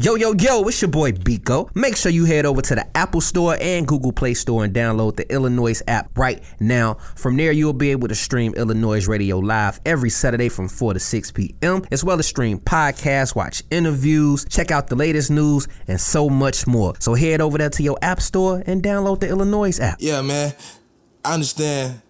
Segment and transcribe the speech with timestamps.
[0.00, 1.68] Yo, yo, yo, it's your boy Biko.
[1.74, 5.16] Make sure you head over to the Apple Store and Google Play Store and download
[5.16, 6.94] the iLLANOiZE app right now.
[7.16, 11.00] From there, you'll be able to stream iLLANOiZE Radio live every Saturday from 4 to
[11.00, 16.00] 6 p.m., as well as stream podcasts, watch interviews, check out the latest news, and
[16.00, 16.94] so much more.
[17.00, 19.96] So head over there to your App Store and download the iLLANOiZE app.
[19.98, 20.54] Yeah, man.
[21.24, 22.02] I understand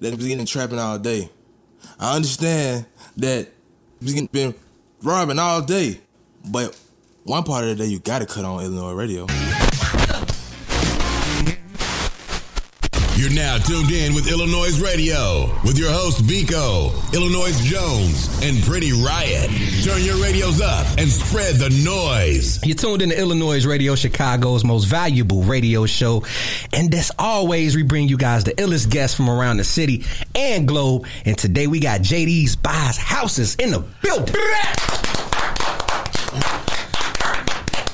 [0.00, 1.30] that we getting trapping all day.
[1.96, 2.86] I understand
[3.18, 3.46] that
[4.02, 4.52] we been
[5.00, 6.00] robbing all day.
[6.44, 6.76] But
[7.30, 9.20] one part of the day you gotta cut on iLLANOiZE radio.
[13.14, 18.92] You're now tuned in with iLLANOiZE Radio with your host Biko, Illinois Jones, and Pretty
[18.92, 19.48] Riot.
[19.84, 22.58] Turn your radios up and spread the noise.
[22.66, 26.24] You're tuned in to iLLANOiZE Radio, Chicago's most valuable radio show.
[26.72, 30.66] And as always, we bring you guys the illest guests from around the city and
[30.66, 31.06] globe.
[31.24, 34.34] And today we got JD's Buys Houses in the building.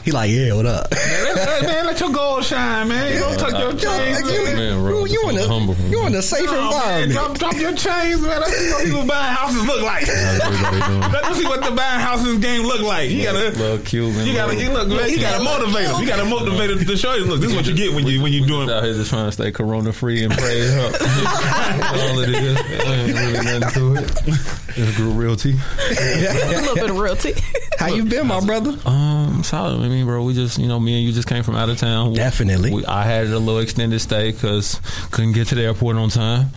[0.06, 0.88] He like, yeah, what up?
[0.92, 3.12] man, man, let your gold shine, man.
[3.12, 4.20] You don't tuck your chains.
[4.30, 5.05] you, man, bro, you, you
[5.36, 5.74] in a humble.
[5.88, 7.12] you in a safe Oh, man, environment.
[7.12, 8.40] drop, drop your chains, man.
[8.40, 10.06] Let's see what people buying houses look like.
[10.06, 13.10] Let's see what the buying houses game look like.
[13.10, 14.26] You gotta, Little Cuban.
[14.26, 16.00] you gotta, you look, man, you gotta motivate them.
[16.00, 17.24] You gotta motivate them to show you.
[17.24, 18.70] Look, this is what you get when you when you doing.
[18.70, 20.92] out here just trying to stay corona free and pray up.
[20.98, 22.58] That's all it is.
[22.86, 24.38] Ain't really nothing to it.
[24.78, 25.52] It's group realty.
[25.52, 27.32] a little bit of realty.
[27.78, 28.76] How you been, my brother?
[28.84, 29.80] Um, solid.
[29.82, 31.78] I mean, bro, we just you know, me and you just came from out of
[31.78, 32.12] town.
[32.14, 32.72] Definitely.
[32.72, 34.80] We, I had a little extended stay because
[35.26, 36.48] couldn't get to the airport on time.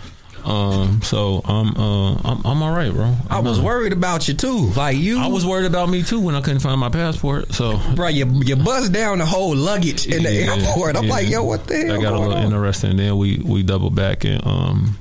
[0.46, 3.14] Um, so I'm uh, I'm, I'm all right, bro.
[3.30, 4.68] I was worried about you too.
[4.76, 7.52] Like you, I was worried about me too when I couldn't find my passport.
[7.54, 8.08] So bro.
[8.08, 10.96] You you buzzed down the whole luggage in the Yeah, airport.
[10.96, 11.12] I'm yeah.
[11.12, 11.96] like, yo, what the hell?
[11.98, 12.44] That got a little on?
[12.44, 12.96] interesting.
[12.96, 14.98] Then we we doubled back and um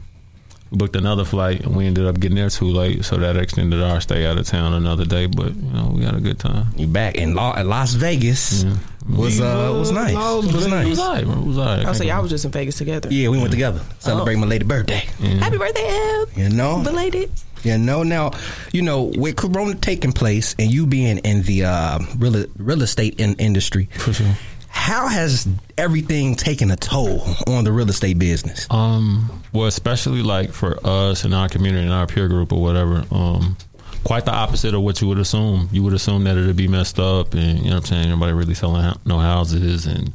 [0.73, 4.01] booked another flight and we ended up getting there too late, so that extended our
[4.01, 5.27] stay out of town another day.
[5.27, 6.67] But you know we had a good time.
[6.77, 8.65] You back in La- Las Vegas?
[9.09, 10.15] Was uh was nice.
[10.15, 10.99] Las was It was nice.
[10.99, 11.23] alright.
[11.25, 11.85] It was alright.
[11.87, 13.09] I was like, y'all was just in Vegas together.
[13.11, 15.03] Yeah, we went together celebrate my lady birthday.
[15.41, 15.87] Happy birthday,
[16.23, 16.29] Eb.
[16.37, 17.31] You know, Belated.
[17.65, 18.03] you know.
[18.03, 18.33] Now,
[18.73, 23.19] you know, with Corona taking place and you being in the uh, real real estate
[23.19, 24.35] in- industry, For sure.
[24.69, 28.67] how has everything taken a toll on the real estate business?
[28.71, 33.05] Um, well, especially like for us in our community, and our peer group or whatever,
[33.11, 33.57] um,
[34.05, 35.69] quite the opposite of what you would assume.
[35.73, 38.33] You would assume that it'd be messed up and, you know what I'm saying, nobody
[38.33, 40.13] really selling no houses and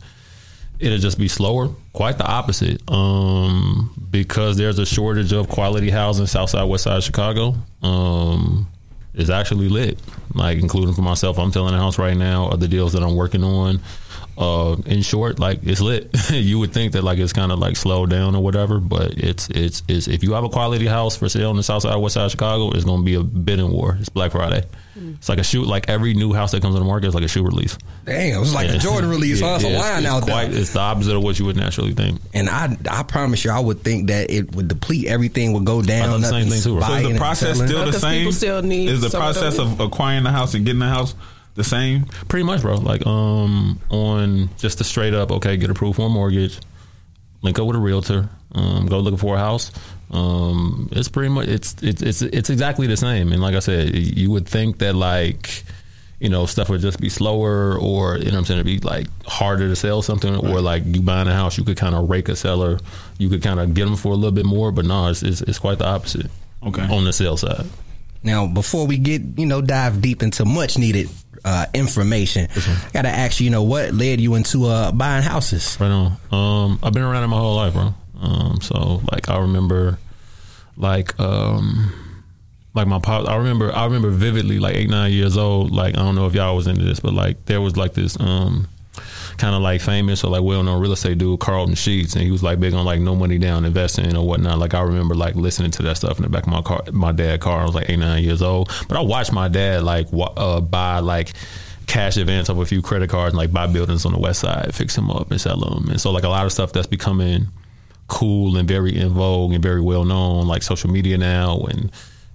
[0.80, 1.70] it'll just be slower.
[1.94, 2.82] Quite the opposite.
[2.92, 7.56] Um, because there's a shortage of quality housing south side, west side of Chicago.
[7.82, 8.68] Um,
[9.14, 10.00] is actually lit.
[10.34, 12.48] Like including for myself, I'm selling a house right now.
[12.48, 13.80] Other deals that I'm working on.
[14.36, 16.10] Uh, in short, like it's lit.
[16.32, 19.48] you would think that like it's kind of like slowed down or whatever, but it's
[19.50, 22.16] it's it's if you have a quality house for sale in the south side, west
[22.16, 23.96] side of Chicago, it's gonna be a bidding war.
[24.00, 24.64] It's Black Friday.
[24.96, 25.68] It's like a shoot.
[25.68, 27.78] Like every new house that comes on the market is like a shoe release.
[28.06, 29.40] Damn, it was like a Jordan release.
[29.42, 29.56] huh?
[29.56, 30.60] It's a Yeah, line it's, out it's quite, there.
[30.62, 32.22] It's the opposite of what you would naturally think.
[32.34, 35.08] And I, I promise you, I would think that it would deplete.
[35.08, 36.10] Everything would go down.
[36.10, 36.82] I the same nothing's thing too.
[36.82, 38.20] So So is the process still the same?
[38.22, 41.16] people still need is the process of acquiring the house and getting the house
[41.56, 42.06] the same?
[42.28, 42.76] Pretty much, bro.
[42.76, 46.60] Like um on just the straight up, okay, get approved for a mortgage,
[47.42, 49.72] link up with a realtor, um, go looking for a house.
[50.12, 53.32] Um, it's pretty much it's it's it's it's exactly the same.
[53.32, 55.64] And like I said, you would think that like
[56.20, 58.88] you know stuff would just be slower, or you know what I'm saying it'd be
[58.88, 62.10] like harder to sell something, or like you buying a house, you could kind of
[62.10, 62.80] rake a seller,
[63.18, 64.72] you could kind of get them for a little bit more.
[64.72, 66.30] But no, it's it's, it's quite the opposite.
[66.66, 66.84] Okay.
[66.84, 67.66] on the sales side.
[68.24, 71.10] Now, before we get you know dive deep into much needed
[71.46, 72.48] uh, information,
[72.94, 75.78] got to ask you, you know, what led you into uh, buying houses?
[75.80, 76.18] Right on.
[76.32, 77.94] Um, I've been around it my whole life, bro.
[78.22, 80.00] Um, so like I remember,
[80.78, 81.94] like um,
[82.74, 83.28] like my pop.
[83.28, 83.74] I remember.
[83.74, 85.72] I remember vividly, like eight nine years old.
[85.72, 88.18] Like I don't know if y'all was into this, but like there was like this
[88.20, 88.68] um,
[89.38, 92.32] kind of like famous or like well known real estate dude, Carlton Sheets, and he
[92.32, 94.60] was like big on like no money down investing or whatnot.
[94.60, 97.12] Like I remember like listening to that stuff in the back of my car, my
[97.12, 97.62] dad car.
[97.62, 101.00] I was like eight nine years old, but I watched my dad like uh, buy
[101.00, 101.34] like
[101.88, 104.74] cash advance of a few credit cards and like buy buildings on the west side,
[104.74, 105.90] fix them up and sell them.
[105.90, 107.48] And so like a lot of stuff that's becoming
[108.08, 111.92] cool and very in vogue and very well known, like social media now and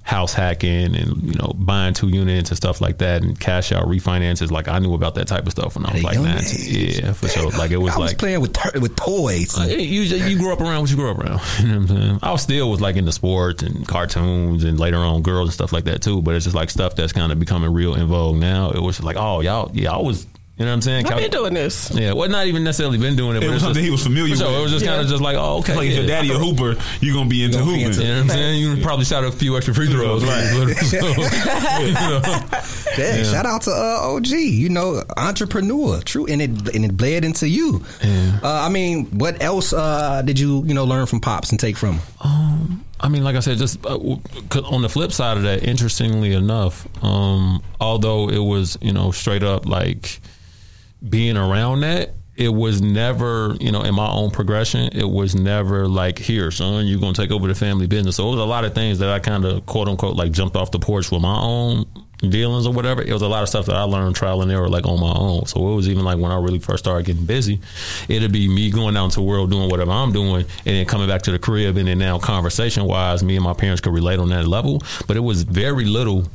[0.08, 3.84] house hacking and you know buying two units and stuff like that and cash out
[3.86, 4.50] refinances.
[4.50, 6.92] Like I knew about that type of stuff when I was like nineteen.
[7.04, 7.50] Yeah, for sure.
[7.50, 9.58] Like it was I was like playing with with toys.
[9.58, 11.40] uh, you you grew up around what you grew up around.
[11.58, 12.18] You know what I'm saying?
[12.22, 15.72] I was still was like into sports and cartoons and later on girls and stuff
[15.74, 16.22] like that too.
[16.22, 18.70] But it's just like stuff that's kind of becoming real in vogue now.
[18.70, 20.26] It was just like, oh y'all, yeah, I was
[20.58, 21.06] You know what I'm saying?
[21.06, 21.88] I've been doing this.
[21.94, 23.44] Yeah, well, not even necessarily been doing it.
[23.44, 24.58] It but was something just- he was familiar for sure, with.
[24.58, 25.76] It was just kind of just like, oh, okay.
[25.76, 27.86] Like if your daddy a hooper, you're gonna be into gonna be hooping.
[27.92, 28.60] into You know what I'm saying?
[28.60, 30.74] You probably shot a few extra free throws, right?
[30.88, 30.96] So,
[31.78, 32.20] you know.
[32.98, 34.26] Yeah, shout out to uh, OG.
[34.28, 37.84] You know, entrepreneur, true, and it and it bled into you.
[38.02, 41.76] Uh, I mean, what else uh, did you you know learn from pops and take
[41.76, 41.98] from?
[41.98, 42.84] him?
[43.00, 46.88] I mean, like I said, just uh, on the flip side of that, interestingly enough,
[47.04, 50.20] um, although it was you know straight up like
[51.06, 55.88] being around that, it was never you know in my own progression, it was never
[55.88, 58.16] like here, son, you're gonna take over the family business.
[58.16, 60.56] So it was a lot of things that I kind of quote unquote like jumped
[60.56, 61.84] off the porch with my own
[62.20, 63.02] dealings or whatever.
[63.02, 65.12] It was a lot of stuff that I learned trial and error like on my
[65.12, 65.46] own.
[65.46, 67.60] So it was even like when I really first started getting busy,
[68.08, 71.08] it'd be me going out into the world doing whatever I'm doing and then coming
[71.08, 74.18] back to the crib and then now conversation wise, me and my parents could relate
[74.18, 74.82] on that level.
[75.06, 76.28] But it was very little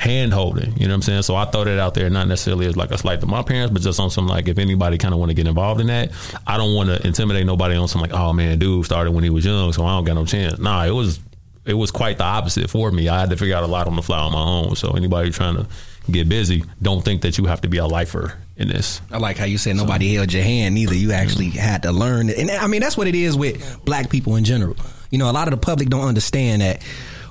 [0.00, 1.22] hand holding, you know what I'm saying?
[1.22, 3.70] So I throw that out there, not necessarily as like a slight to my parents,
[3.70, 6.10] but just on some like if anybody kind of want to get involved in that,
[6.46, 9.30] I don't want to intimidate nobody on some like, oh man, dude started when he
[9.30, 10.58] was young, so I don't got no chance.
[10.58, 11.20] Nah, it was
[11.66, 13.10] it was quite the opposite for me.
[13.10, 14.74] I had to figure out a lot on the fly on my own.
[14.74, 15.66] So anybody trying to
[16.10, 19.02] get busy, don't think that you have to be a lifer in this.
[19.10, 20.94] I like how you said nobody held your hand either.
[20.94, 22.30] You actually had to learn.
[22.30, 24.76] And I mean, that's what it is with black people in general.
[25.10, 26.82] You know, a lot of the public don't understand that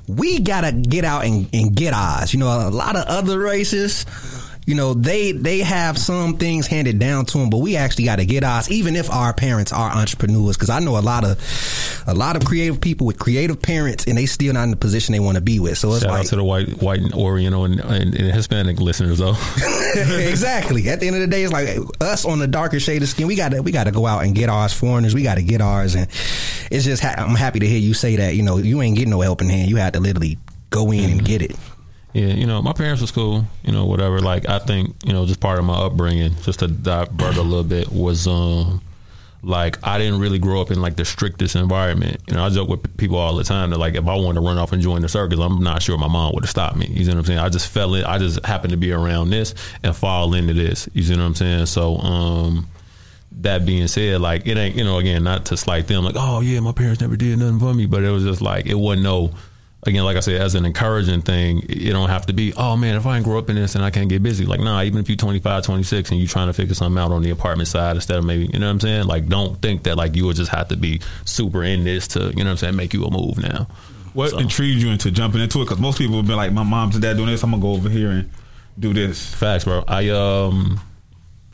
[0.10, 2.34] we gotta get out and, and get ours.
[2.34, 4.06] You know, a lot of other races,
[4.70, 8.18] you know, they they have some things handed down to them, but we actually got
[8.18, 10.58] to get ours, even if our parents are entrepreneurs.
[10.58, 14.16] Because I know a lot of a lot of creative people with creative parents, and
[14.16, 15.80] they still not in the position they want to be with.
[15.80, 18.80] So it's Shout like out to the white, white, and Oriental and, and, and Hispanic
[18.80, 19.30] listeners, though.
[19.96, 20.88] exactly.
[20.88, 23.26] At the end of the day, it's like us on the darker shade of skin.
[23.26, 24.72] We got to we got to go out and get ours.
[24.72, 25.96] Foreigners, we got to get ours.
[25.96, 26.08] And
[26.70, 28.36] it's just ha- I'm happy to hear you say that.
[28.36, 29.68] You know, you ain't getting no helping hand.
[29.68, 30.38] You had to literally
[30.70, 31.56] go in and get it.
[32.14, 34.20] Yeah, you know, my parents was cool, you know, whatever.
[34.20, 37.64] Like, I think, you know, just part of my upbringing, just to divert a little
[37.64, 38.82] bit, was um,
[39.42, 42.22] like I didn't really grow up in like the strictest environment.
[42.28, 44.46] You know, I joke with people all the time that like if I wanted to
[44.46, 46.88] run off and join the circus, I'm not sure my mom would have stopped me.
[46.88, 47.40] You know what I'm saying?
[47.40, 48.04] I just fell in.
[48.04, 49.54] I just happened to be around this
[49.84, 50.90] and fall into this.
[50.94, 51.66] You know what I'm saying?
[51.68, 52.68] So, um,
[53.32, 56.42] that being said, like it ain't you know again not to slight them like oh
[56.42, 59.04] yeah my parents never did nothing for me, but it was just like it wasn't
[59.04, 59.32] no
[59.84, 61.64] again like I said as an encouraging thing.
[61.70, 63.84] It don't have to be oh man if I didn't grow up in this and
[63.84, 66.54] I can't get busy like nah even if you're 25, 26 and you're trying to
[66.54, 69.06] figure something out on the apartment side instead of maybe you know what I'm saying
[69.08, 72.20] like don't think that like you would just have to be super in this to
[72.20, 73.68] you know what I'm saying make you a move now.
[74.14, 75.66] What So- intrigued you into jumping into it?
[75.66, 77.44] Because most people have been like, my mom's and dad doing this.
[77.44, 78.30] I'm gonna go over here and
[78.78, 79.34] do this.
[79.36, 79.84] Facts, bro.
[79.88, 80.80] I um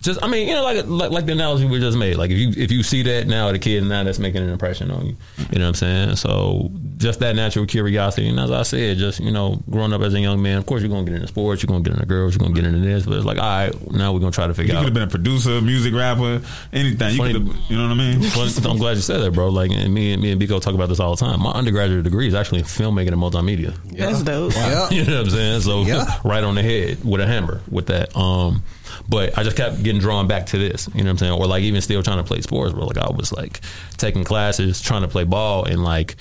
[0.05, 2.15] just I mean, you know, like like, like the analogy we just made.
[2.15, 4.49] Like if you if you see that now at a kid now that's making an
[4.49, 5.17] impression on you.
[5.51, 6.15] You know what I'm saying?
[6.17, 8.29] So just that natural curiosity.
[8.29, 10.81] And as I said, just, you know, growing up as a young man, of course
[10.81, 13.05] you're gonna get into sports, you're gonna get into girls, you're gonna get into this,
[13.05, 14.79] but it's like, all right, now we're gonna try to figure out.
[14.79, 16.41] You could have been a producer, music rapper,
[16.71, 17.15] anything.
[17.15, 18.21] You could have, you know what I mean?
[18.35, 19.49] Well, I'm glad you said that, bro.
[19.49, 21.41] Like, and me and me and Biko talk about this all the time.
[21.41, 23.73] My undergraduate degree is actually in filmmaking and multimedia.
[23.91, 24.53] That's dope.
[24.53, 24.89] Yeah.
[24.95, 25.61] You know what I'm saying?
[25.61, 26.05] So Yeah.
[26.25, 28.15] right on the head with a hammer with that.
[28.15, 28.63] Um,
[29.07, 30.87] but I just kept getting drawn back to this.
[30.93, 31.31] You know what I'm saying?
[31.33, 32.85] Or like even still trying to play sports, bro.
[32.85, 33.61] Like I was like
[33.97, 36.15] taking classes, trying to play ball, and like.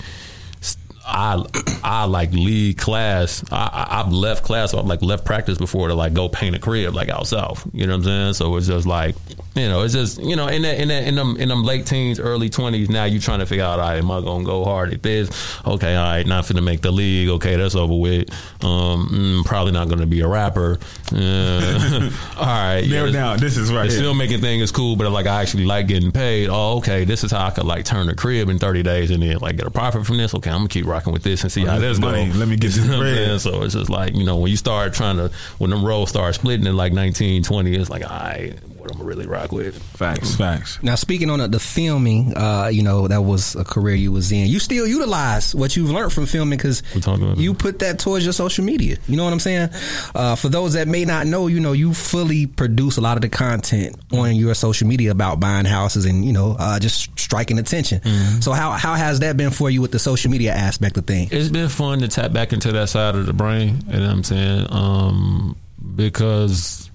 [1.07, 1.43] I
[1.83, 3.43] I like lead class.
[3.51, 6.55] I, I I've left class or I've like left practice before to like go paint
[6.55, 7.65] a crib like out south.
[7.73, 8.33] You know what I'm saying?
[8.33, 9.15] So it's just like
[9.55, 11.85] you know, it's just you know, in that in that in them in them late
[11.85, 12.89] teens, early twenties.
[12.89, 15.29] Now you're trying to figure out, all right, am I gonna go hard at this?
[15.65, 17.29] Okay, all right, not finna make the league.
[17.29, 18.29] Okay, that's over with.
[18.63, 19.07] Um,
[19.43, 20.79] mm, probably not gonna be a rapper.
[21.13, 24.01] Uh, all right, Narrow this- This is right here.
[24.01, 26.49] filmmaking thing is cool, but like I actually like getting paid.
[26.49, 29.21] Oh, okay, this is how I could like turn a crib in 30 days and
[29.23, 30.33] then like get a profit from this.
[30.35, 32.31] Okay, I'm gonna keep rocking with this and see how this money.
[32.31, 33.41] Let me get You this know what I'm bread.
[33.41, 36.35] So it's just like, you know, when you start trying to, when them roles start
[36.35, 38.53] splitting in like 19, 20, it's like, all right,
[38.85, 39.81] what I'm gonna really rock with.
[39.81, 40.79] Facts, facts.
[40.81, 44.31] Now, speaking on the, the filming, uh, you know, that was a career you was
[44.31, 44.47] in.
[44.47, 47.99] You still utilize what you've learned from filming because We talking about you put that
[47.99, 48.97] towards your social media.
[49.07, 49.69] You know what I'm saying?
[50.13, 53.21] Uh, for those that may not know, you know, you fully produce a lot of
[53.21, 57.59] the content on your social media about buying houses and, you know, uh, just striking
[57.59, 58.01] attention.
[58.41, 61.31] So how, how has that been for you with the social media aspect of things?
[61.31, 63.79] It's been fun to tap back into that side of the brain.
[63.87, 64.67] You know what I'm saying?
[64.69, 65.55] Um,
[65.95, 66.89] because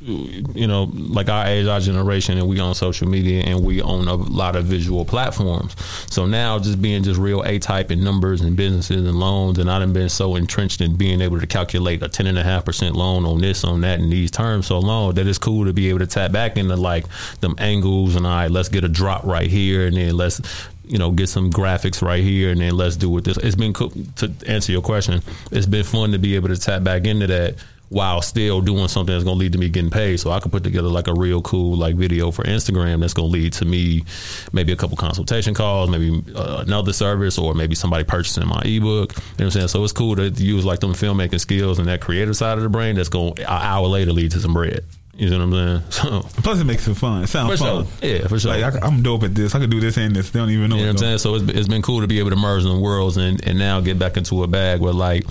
[0.00, 4.06] you know, like our age, our generation, and we on social media and we own
[4.06, 5.74] a lot of visual platforms.
[6.10, 9.70] So now, just being just real A type in numbers and businesses and loans, and
[9.70, 12.94] I've been so entrenched in being able to calculate a ten and a half percent
[12.94, 15.88] loan on this, on that, and these terms so long that it's cool to be
[15.88, 17.06] able to tap back into like
[17.40, 20.40] them angles and right, let's get a drop right here, and then let's
[20.84, 23.36] you know, get some graphics right here, and then let's do with this.
[23.38, 25.22] It's been cool to answer your question.
[25.50, 27.56] It's been fun to be able to tap back into that
[27.88, 30.18] while still doing something that's gonna lead to me getting paid.
[30.20, 33.28] So I could put together like a real cool like video for Instagram that's gonna
[33.28, 34.04] lead to me
[34.52, 38.66] maybe a couple consultation calls, maybe uh, another service, or maybe somebody purchasing my ebook.
[38.66, 39.68] You know what I'm saying?
[39.68, 42.70] So it's cool to use like them filmmaking skills and that creative side of the
[42.70, 44.84] brain that's gonna an hour later lead to some bread.
[45.18, 46.22] You know what I'm saying?
[46.30, 47.24] So Plus, it makes it fun.
[47.24, 47.86] It sounds fun.
[47.86, 48.08] sure.
[48.08, 48.56] Yeah, for sure.
[48.56, 49.54] Like I, am dope at this.
[49.54, 50.30] I could do this and this.
[50.30, 50.76] They don't even know.
[50.76, 51.18] You know what I'm saying?
[51.18, 53.58] So it's, it's been cool to be able to merge in the worlds and, and
[53.58, 55.24] now get back into a bag where like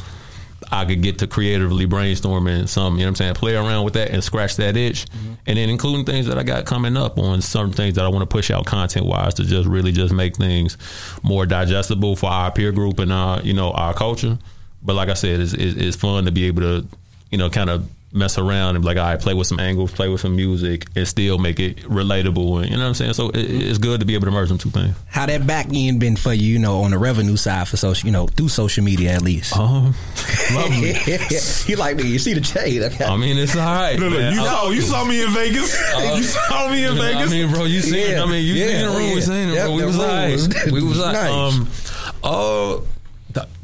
[0.72, 3.94] I could get to creatively brainstorming some, you know what I'm saying, play around with
[3.94, 5.06] that and scratch that itch.
[5.06, 5.34] Mm-hmm.
[5.46, 8.22] And then including things that I got coming up on some things that I want
[8.24, 10.78] to push out content wise to just really just make things
[11.24, 14.38] more digestible for our peer group and our, you know, our culture.
[14.84, 16.88] But like I said, it's, it's, it's fun to be able to,
[17.32, 19.92] you know, kind of mess around and be like, all right, play with some angles,
[19.92, 22.62] play with some music, and still make it relatable.
[22.62, 23.14] And you know what I'm saying?
[23.14, 24.96] So it, it's good to be able to merge them two things.
[25.08, 28.08] How that back end been for you, you know, on the revenue side for social,
[28.08, 29.56] you know, through social media at least.
[29.58, 29.94] Um,
[30.54, 30.96] lovely.
[31.68, 32.04] you like me?
[32.08, 32.82] You see the shade?
[32.84, 33.06] Okay.
[33.06, 34.00] I mean, it's all right.
[34.00, 35.78] Look, look, you I- saw you saw me in Vegas.
[36.16, 37.22] you saw me in you know, Vegas.
[37.32, 38.10] I mean, bro, you seen it.
[38.12, 38.24] Yeah.
[38.24, 38.68] I mean, you Yeah.
[38.68, 39.10] seen the room.
[39.12, 39.76] Oh, We seen it, Yep, bro.
[39.76, 40.72] We that was room all was- right.
[40.72, 41.14] We was all right.
[41.30, 41.56] nice.
[41.58, 41.68] Um,
[42.24, 42.97] oh, the,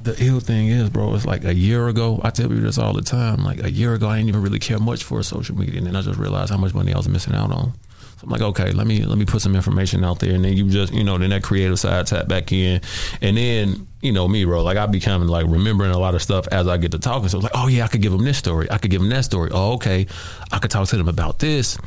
[0.03, 2.19] the ill thing is, bro, it's like a year ago.
[2.23, 3.43] I tell people this all the time.
[3.43, 5.95] Like a year ago, I didn't even really care much for social media, and then
[5.95, 7.73] I just realized how much money I was missing out on.
[8.17, 10.53] So I'm like, okay, let me let me put some information out there, and then
[10.53, 12.81] you just, you know, then that creative side tap back in,
[13.21, 14.63] and then you know me, bro.
[14.63, 17.29] Like I be like remembering a lot of stuff as I get to talking.
[17.29, 19.09] So it's like, oh yeah, I could give them this story, I could give them
[19.09, 19.49] that story.
[19.53, 20.07] Oh okay,
[20.51, 21.77] I could talk to them about this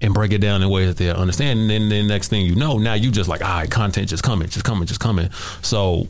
[0.00, 1.58] and break it down in ways that they understand.
[1.60, 4.22] And then the next thing you know, now you just like, all right, content just
[4.22, 5.30] coming, just coming, just coming.
[5.62, 6.08] So,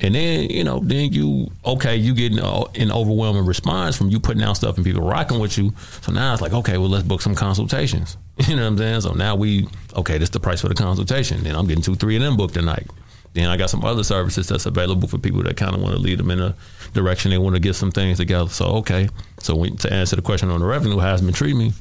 [0.00, 4.42] and then you know, then you okay, you getting an overwhelming response from you putting
[4.42, 5.72] out stuff and people rocking with you.
[6.02, 8.16] So now it's like, okay, well, let's book some consultations.
[8.48, 9.00] You know what I'm saying?
[9.02, 11.44] So now we okay, this the price for the consultation.
[11.44, 12.88] Then I'm getting two, three of them booked tonight.
[13.34, 16.00] Then I got some other services that's available for people that kind of want to
[16.00, 16.54] lead them in a
[16.94, 18.48] direction they want to get some things together.
[18.48, 19.08] So okay,
[19.38, 21.72] so when, to answer the question on the revenue, it's been treating me,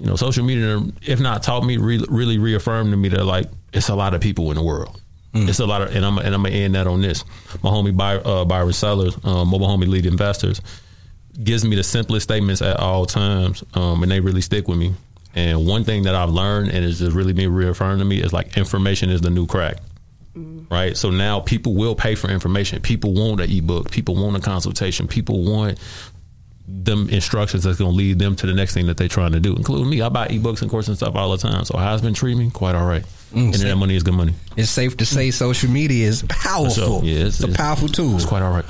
[0.00, 3.46] you know, social media, if not taught me, re- really reaffirmed to me that like
[3.72, 5.00] it's a lot of people in the world.
[5.34, 7.24] It's a lot of, and I'm and I'm gonna end that on this.
[7.62, 10.60] My homie By, uh, Byron Sellers, uh, mobile homie lead investors,
[11.42, 14.94] gives me the simplest statements at all times, um, and they really stick with me.
[15.34, 18.32] And one thing that I've learned, and it's just really been reaffirmed to me, is
[18.32, 19.78] like information is the new crack
[20.70, 20.96] right?
[20.96, 22.80] So now people will pay for information.
[22.80, 23.90] People want an ebook.
[23.90, 25.08] People want a consultation.
[25.08, 25.78] People want
[26.66, 29.40] them instructions that's going to lead them to the next thing that they're trying to
[29.40, 30.02] do, including me.
[30.02, 31.64] I buy ebooks and courses and stuff all the time.
[31.64, 32.50] So how's been treating me?
[32.50, 33.04] Quite all right.
[33.32, 34.32] Mm, and then that money is good money.
[34.56, 36.70] It's safe to say social media is powerful.
[36.70, 38.16] So, yeah, it's, a powerful tool.
[38.16, 38.64] It's quite all right.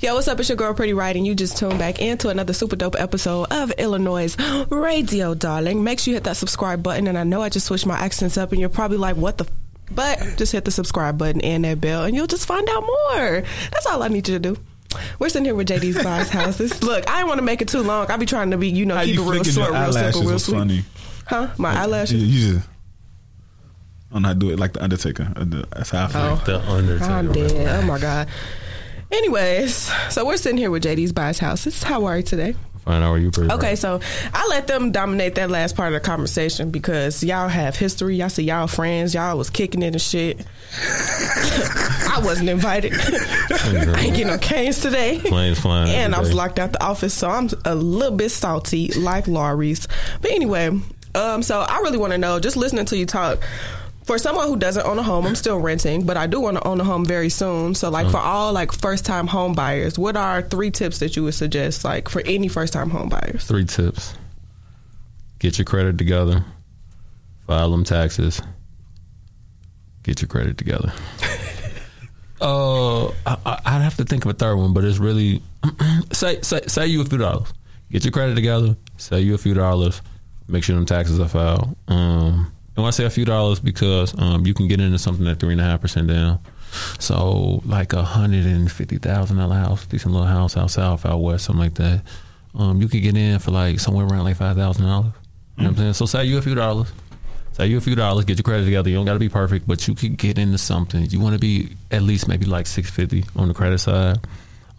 [0.00, 0.38] Yo, what's up?
[0.38, 3.48] It's your girl, Pretty Riot, and you just tuned back into another super dope episode
[3.50, 5.82] of iLLANOiZE Radio, darling.
[5.82, 7.08] Make sure you hit that subscribe button.
[7.08, 9.44] And I know I just switched my accents up, and you're probably like, what the?
[9.44, 9.50] F-?
[9.90, 13.42] But just hit the subscribe button and that bell, and you'll just find out more.
[13.72, 14.56] That's all I need you to do.
[15.18, 16.82] We're sitting here with JD's Buys Houses.
[16.82, 18.10] Look, I didn't want to make it too long.
[18.10, 19.82] I be trying to be, you know, How keep you it real flicking short, your
[19.82, 20.54] real simple, real sweet.
[20.54, 20.84] funny.
[21.26, 21.48] Huh?
[21.58, 22.22] My eyelashes?
[22.22, 22.62] You,
[24.14, 25.24] you just I don't know how to do it like the Undertaker.
[25.72, 26.20] That's how I feel.
[26.22, 26.42] Oh.
[26.46, 27.10] The Undertaker.
[27.12, 27.84] I'm dead.
[27.84, 28.28] Oh my god.
[29.12, 31.82] Anyways, so we're sitting here with JD's Buys Houses.
[31.82, 32.54] How are you today?
[32.84, 33.30] Fine, how are you?
[33.30, 33.78] Pretty Okay, right.
[33.78, 34.00] so
[34.34, 38.16] I let them dominate that last part of the conversation because y'all have history.
[38.16, 39.14] Y'all see y'all friends.
[39.14, 40.44] Y'all was kicking it and shit.
[40.76, 42.92] I wasn't invited.
[42.94, 45.18] I ain't getting no canes today.
[45.20, 46.34] Planes flying And I was day.
[46.34, 49.88] locked out the office, so I'm a little bit salty, like Lawry's.
[50.20, 50.78] But anyway,
[51.14, 53.38] um, so I really want to know, just listening to you talk,
[54.04, 56.66] for someone who doesn't own a home, I'm still renting, but I do want to
[56.66, 57.74] own a home very soon.
[57.74, 61.24] So, like for all like first time home buyers, what are three tips that you
[61.24, 63.44] would suggest, like for any first time home buyers?
[63.44, 64.14] Three tips.
[65.38, 66.44] Get your credit together.
[67.46, 68.40] File them taxes.
[70.02, 70.92] Get your credit together.
[72.40, 75.42] uh, I, I- I'd have to think of a third one, but it's really
[76.12, 77.52] say say say you a few dollars.
[77.90, 78.76] Get your credit together.
[78.96, 80.00] Say you a few dollars.
[80.48, 81.74] Make sure them taxes are filed.
[81.88, 85.38] Um, and I say a few dollars, because um, you can get into something at
[85.38, 86.40] three and a half percent down.
[86.98, 91.18] So like a hundred and fifty thousand dollar house, decent little house out south, out
[91.18, 92.02] west, something like that.
[92.56, 95.12] Um, you could get in for like somewhere around like five thousand dollars.
[95.56, 95.92] You know what I'm saying?
[95.94, 96.92] So say you a few dollars.
[97.52, 98.90] Say you a few dollars, get your credit together.
[98.90, 101.04] You don't got to be perfect, but you could get into something.
[101.04, 104.18] You want to be at least maybe like six fifty on the credit side,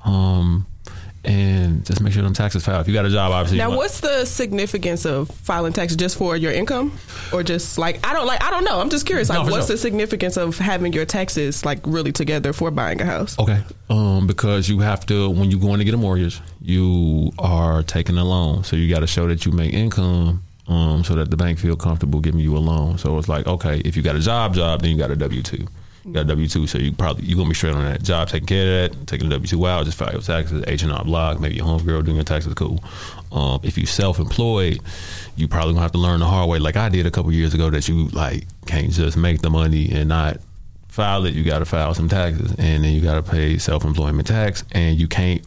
[0.03, 0.67] um,
[1.25, 2.81] and just make sure them taxes filed.
[2.81, 3.57] If you got a job, obviously.
[3.57, 6.97] Now, what's the significance of filing taxes just for your income,
[7.33, 8.79] or just like I don't like I don't know.
[8.79, 9.29] I'm just curious.
[9.29, 9.75] Like, No, what's sure.
[9.75, 13.37] the significance of having your taxes like really together for buying a house?
[13.39, 13.61] Okay.
[13.89, 18.17] Um, because you have to when you're going to get a mortgage, you are taking
[18.17, 21.37] a loan, so you got to show that you make income, um, so that the
[21.37, 22.97] bank feel comfortable giving you a loan.
[22.97, 25.41] So it's like, okay, if you got a job, job, then you got a W
[25.43, 25.67] two.
[26.05, 28.45] You got W two, so you probably you're gonna be straight on that job, taking
[28.47, 31.03] care of that, taking the W two out, just file your taxes, H and R
[31.03, 32.83] Block, maybe your homegirl doing your taxes, cool.
[33.31, 34.79] Um, if you self employed,
[35.35, 37.55] you probably gonna have to learn the hard way, like I did a couple years
[37.55, 40.37] ago, that you like can't just make the money and not
[40.95, 41.33] file it.
[41.33, 44.63] You got to file some taxes, and then you got to pay self employment tax,
[44.71, 45.41] and you can't.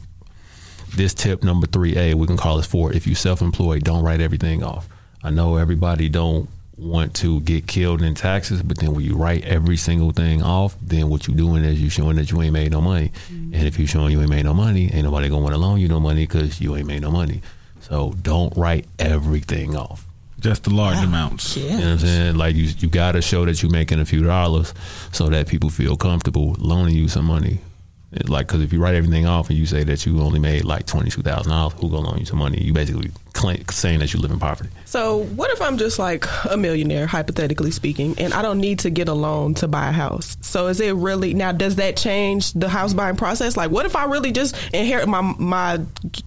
[0.94, 2.92] This tip number three A, we can call this four.
[2.92, 4.88] If you self employed, don't write everything off.
[5.22, 6.48] I know everybody don't
[6.78, 10.76] want to get killed in taxes, but then when you write every single thing off,
[10.80, 13.11] then what you doing is you showing that you ain't made no money.
[13.30, 13.54] Mm-hmm.
[13.54, 15.80] And if you showing you ain't made no money, ain't nobody gonna want to loan
[15.80, 17.42] you no money because you ain't made no money.
[17.80, 20.04] So don't write everything off.
[20.40, 21.56] Just the large ah, amounts.
[21.56, 22.37] You know what I'm saying?
[22.37, 24.73] Like you, you got to show that you're making a few dollars
[25.12, 27.58] so that people feel comfortable loaning you some money.
[28.26, 30.86] Like, because if you write everything off and you say that you only made like
[30.86, 32.58] twenty two thousand dollars, who gonna loan you some money?
[32.58, 34.70] You basically claim, saying that you live in poverty.
[34.86, 38.90] So, what if I'm just like a millionaire, hypothetically speaking, and I don't need to
[38.90, 40.38] get a loan to buy a house?
[40.40, 41.52] So, is it really now?
[41.52, 43.58] Does that change the house buying process?
[43.58, 45.78] Like, what if I really just inherit my my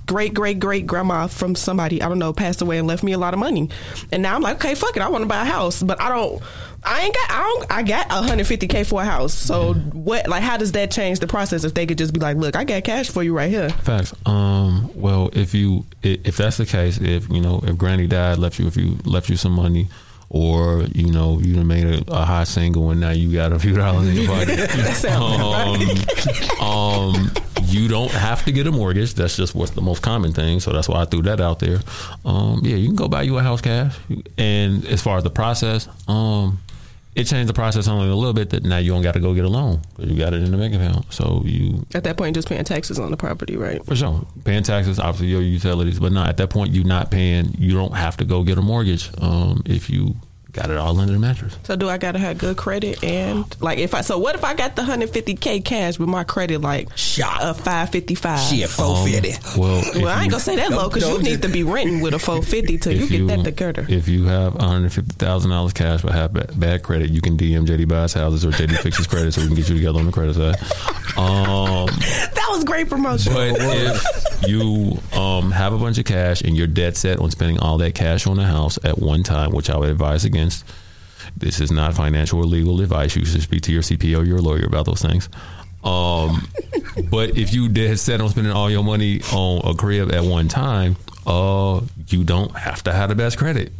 [0.06, 3.18] great great great grandma from somebody I don't know passed away and left me a
[3.18, 3.70] lot of money,
[4.12, 6.10] and now I'm like, okay, fuck it, I want to buy a house, but I
[6.10, 6.44] don't.
[6.84, 7.32] I ain't got.
[7.32, 7.72] I don't.
[7.72, 9.34] I got 150k for a house.
[9.34, 10.28] So what?
[10.28, 11.64] Like, how does that change the process?
[11.64, 14.14] If they could just be like, "Look, I got cash for you right here." Facts.
[14.26, 14.92] Um.
[14.96, 18.68] Well, if you if that's the case, if you know if Granny died, left you
[18.68, 19.90] if you left you some money,
[20.30, 23.76] or you know you made a, a high single and now you got a few
[23.76, 25.06] dollars in your pocket.
[26.62, 27.32] um, um,
[27.66, 29.14] you don't have to get a mortgage.
[29.14, 30.62] That's just what's the most common thing.
[30.62, 31.80] So that's why I threw that out there.
[32.26, 33.98] Um, yeah, you can go buy you a house cash.
[34.38, 36.60] And as far as the process, um,
[37.16, 38.50] it changed the process only a little bit.
[38.52, 40.52] That now you don't got to go get a loan because you got it in
[40.52, 41.12] the bank account.
[41.14, 43.84] So you At that point, just paying taxes on the property, right?
[43.86, 44.26] for sure.
[44.44, 47.94] Paying taxes, obviously your utilities, but not at that point you're not paying you don't
[47.96, 50.16] have to go get a mortgage um, if you
[50.54, 51.58] got it all under the mattress.
[51.64, 54.54] So do I gotta have good credit and like if I so what if I
[54.54, 57.40] got the 150k cash but my credit like Shot.
[57.42, 58.40] a 555?
[58.40, 59.34] Shit, four fifty.
[59.60, 62.02] Well, Well, I ain't you- gonna say that low because you need to be renting
[62.02, 63.86] with a 450 till you if get that together.
[63.90, 67.22] If you have one hundred fifty thousand dollars cash but have bad, bad credit, you
[67.22, 70.00] can DM JD buys houses or JD fixes credit so we can get you together
[70.00, 70.56] on the credit side.
[71.18, 71.86] Um,
[72.34, 73.34] that was great promotion.
[73.34, 77.60] but if you um, have a bunch of cash and you're dead set on spending
[77.60, 80.26] all that cash on a house at one time, which I would advise
[81.38, 83.16] this is not financial or legal advice.
[83.16, 85.30] You should speak to your CPA or your lawyer about those things.
[85.84, 86.48] Um,
[87.10, 90.48] but if you dead set on spending all your money on a crib at one
[90.48, 93.72] time, uh, you don't have to have the best credit.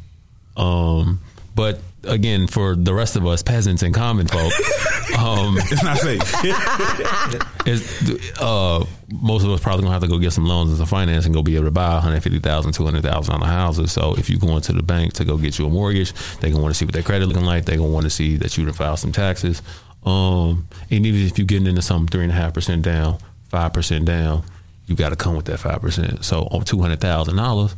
[0.56, 1.20] Um,
[1.56, 4.52] but again, for the rest of us peasants and common folk,
[5.18, 6.22] um, It's not safe.
[7.66, 10.88] it's, uh, most of us probably gonna have to go get some loans and some
[10.88, 13.92] finance and go be able to buy 150,000, 200,000 on the houses.
[13.92, 16.62] So if you're going to the bank to go get you a mortgage, they gonna
[16.62, 17.66] want to see what their credit looking like.
[17.66, 19.62] They gonna want to see that you done file some taxes.
[20.04, 23.74] Um, and even if you're getting into something three and a half percent down, five
[23.74, 24.44] percent down,
[24.88, 26.26] you got to come with that five percent.
[26.26, 27.76] So on two hundred thousand dollars,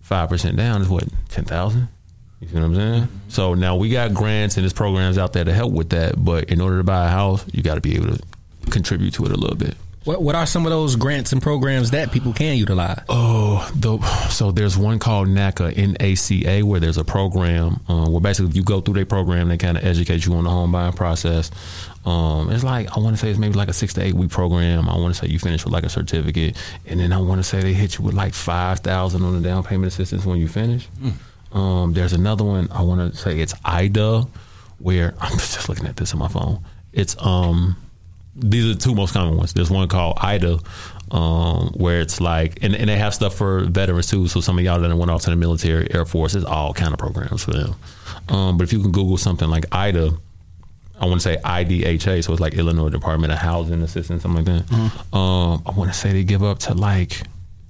[0.00, 1.88] five percent down is what ten thousand.
[2.40, 3.08] You see what I'm saying?
[3.28, 6.22] So now we got grants and there's programs out there to help with that.
[6.22, 8.22] But in order to buy a house, you got to be able to
[8.70, 9.74] contribute to it a little bit.
[10.04, 13.00] What What are some of those grants and programs that people can utilize?
[13.08, 13.98] Oh, the,
[14.30, 18.62] so there's one called NACA, N-A-C-A, where there's a program um, where basically if you
[18.62, 21.50] go through their program, they kind of educate you on the home buying process.
[22.04, 24.30] Um, it's like I want to say it's maybe like a six to eight week
[24.30, 24.88] program.
[24.88, 27.42] I want to say you finish with like a certificate, and then I want to
[27.42, 30.46] say they hit you with like five thousand on the down payment assistance when you
[30.46, 30.88] finish.
[31.56, 34.26] Um, there's another one I want to say it's IDA,
[34.78, 36.62] where I'm just looking at this on my phone.
[36.92, 37.76] It's um
[38.38, 39.54] these are the two most common ones.
[39.54, 40.58] There's one called IDA,
[41.10, 44.28] um, where it's like, and, and they have stuff for veterans too.
[44.28, 46.92] So some of y'all that went off to the military, Air Force, it's all kind
[46.92, 47.74] of programs for them.
[48.28, 50.18] Um, but if you can Google something like IDA,
[51.00, 54.66] I want to say IDHA, so it's like Illinois Department of Housing Assistance, something like
[54.68, 55.16] that.
[55.16, 57.22] Um, I want to say they give up to like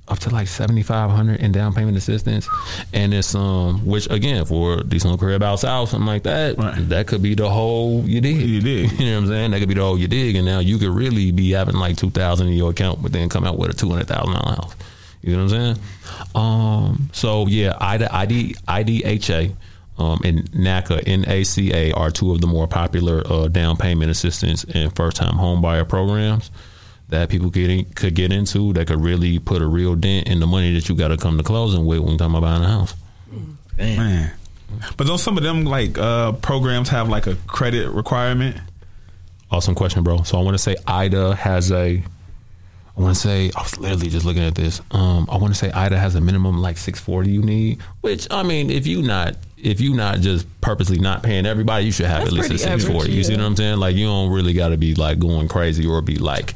[0.08, 2.48] up to like seventy five hundred in down payment assistance,
[2.92, 6.88] and it's um, which again for decent little career about south, something like that, Right.
[6.90, 8.36] that could be the whole you dig.
[8.36, 8.92] You dig.
[9.00, 9.50] You know what I'm saying?
[9.50, 11.96] That could be the whole you dig, and now you could really be having like
[11.96, 14.54] two thousand in your account, but then come out with a two hundred thousand dollar
[14.56, 14.74] house.
[15.22, 15.78] You know what I'm saying?
[16.36, 19.54] Um, so yeah, ID, ID, IDHA
[19.98, 24.94] um, and NACA, NACA are two of the more popular uh, down payment assistance and
[24.94, 26.50] first time home buyer programs
[27.08, 30.40] that people get in, could get into that could really put a real dent in
[30.40, 32.64] the money that you got to come to closing with when you're talking about buying
[32.64, 32.94] a house.
[33.78, 34.32] Man.
[34.96, 38.56] But don't some of them like uh, programs have like a credit requirement?
[39.50, 40.22] Awesome question, bro.
[40.22, 42.02] So I want to say IDA has a
[42.96, 44.80] I want to say I was literally just looking at this.
[44.90, 47.80] Um, I want to say IDA has a minimum like six forty you need.
[48.00, 51.92] Which I mean, if you not if you not just purposely not paying everybody, you
[51.92, 52.98] should have That's at least a six forty.
[52.98, 53.78] average, You see what I'm saying?
[53.78, 56.54] Like you don't really got to be like going crazy or be like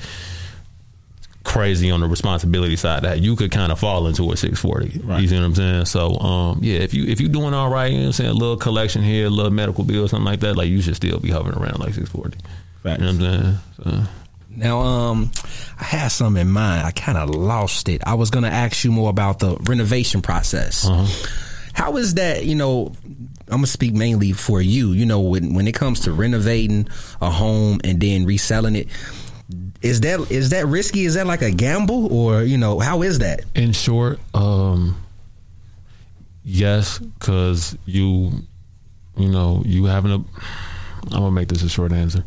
[1.51, 5.29] crazy on the responsibility side that you could kind of fall into a 640 you
[5.29, 7.97] see what i'm saying so um yeah if you if you doing all right you
[7.99, 10.57] know what i'm saying a little collection here a little medical bill something like that
[10.57, 12.39] like you should still be hovering around like 640
[12.83, 13.01] Facts.
[13.03, 14.09] you know what i'm saying so,
[14.57, 15.31] Now, um,
[15.79, 16.85] I had some in mind.
[16.87, 18.03] I kind of lost it.
[18.07, 20.89] I was gonna ask you more about the renovation process.
[21.73, 22.45] How is that?
[22.45, 22.93] You know,
[23.49, 24.93] I'm gonna speak mainly for you.
[24.93, 26.89] You know, when when it comes to renovating
[27.21, 28.89] a home and then reselling it,
[29.83, 31.05] is that is that risky?
[31.05, 33.41] Is that like a gamble, or you know, how is that?
[33.55, 34.97] in short um
[36.45, 38.33] yes because you
[39.17, 40.25] you know you having a i'm
[41.11, 42.25] gonna make this a short answer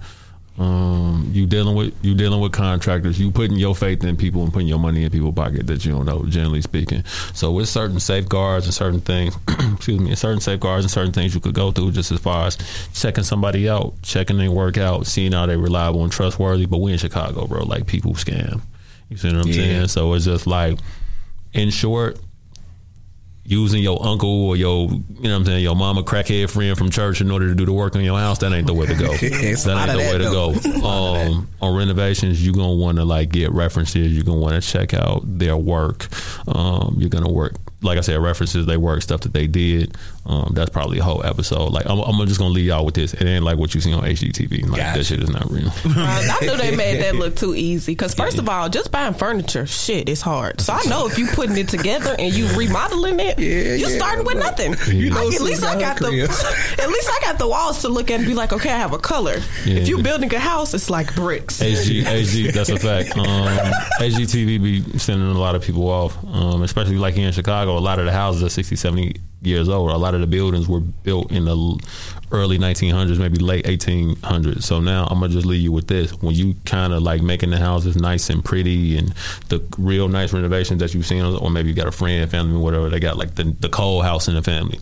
[0.60, 3.20] um you dealing with you dealing with contractors.
[3.20, 5.92] You putting your faith in people and putting your money in people's pocket that you
[5.92, 7.04] don't know generally speaking.
[7.34, 9.36] So with certain safeguards and certain things
[9.74, 12.58] excuse me certain safeguards and certain things you could go through just as far as
[12.94, 16.68] checking somebody out checking their work out seeing how they reliable and trustworthy.
[16.68, 18.62] But we in chicago bro like people scam.
[19.10, 19.54] You see what i'm Yeah.
[19.56, 19.88] saying?
[19.88, 20.78] So it's just like
[21.54, 22.20] in short,
[23.46, 26.90] using your uncle or your, you know what I'm saying, your mama crackhead friend from
[26.90, 28.96] church in order to do the work on your house, that ain't the way to
[28.96, 29.14] go.
[29.14, 30.88] That ain't the way that, to go.
[30.88, 34.14] Um, on renovations, you're gonna want to like get references.
[34.14, 36.08] You're gonna want to check out their work.
[36.48, 38.66] Um, you're gonna work, like I said, references.
[38.66, 39.96] They work stuff that they did.
[40.26, 41.72] Um, that's probably a whole episode.
[41.74, 43.14] Like I'm, I'm just gonna leave y'all with this.
[43.14, 44.70] It ain't like what you see on HGTV.
[44.70, 45.72] Like that shit is not real.
[45.96, 47.92] Uh, I knew they made that look too easy.
[47.92, 50.60] Because first of all, just buying furniture, shit, is hard.
[50.60, 53.98] So I know if you putting it together and you remodeling it, Yeah, you yeah,
[53.98, 54.44] starting with bro.
[54.44, 54.76] nothing.
[54.96, 56.08] You know Like, at least I Susan got the
[56.82, 58.94] at least I got the walls to look at and be like, okay, I have
[58.94, 59.38] a color.
[59.66, 59.76] Yeah.
[59.76, 61.62] If you building a house, it's like bricks.
[61.62, 63.16] AG, AG, that's a fact.
[63.18, 63.48] Um,
[64.00, 67.73] HGTV be sending a lot of people off, um, especially like here in Chicago.
[67.78, 69.92] A lot of the houses are 60, 70 years old.
[69.92, 71.80] A lot of the buildings were built in the
[72.32, 74.64] early 1900s, maybe late 1800s.
[74.64, 77.52] So now I'm gonna just leave you with this: when you kind of like making
[77.52, 79.14] the houses nice and pretty, and
[79.50, 82.90] the real nice renovations that you've seen, or maybe you got a friend, family, whatever,
[82.90, 84.80] they got like the the cold house in the family.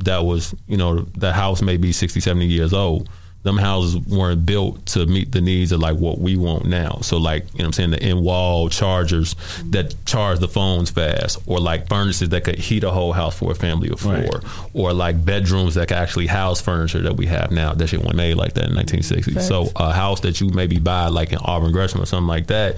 [0.00, 3.08] That was, you know, the house may be 60, 70 years old
[3.42, 6.98] them houses weren't built to meet the needs of like what we want now.
[7.02, 10.90] So like, you know what I'm saying, the in wall chargers that charge the phones
[10.90, 14.12] fast or like furnaces that could heat a whole house for a family of four
[14.12, 14.44] Right.
[14.74, 17.74] or like bedrooms that could actually house furniture that we have now.
[17.74, 19.40] That shit wasn't made like that in 1960.
[19.40, 22.76] So a house that you maybe buy like in Auburn Gresham or something like that,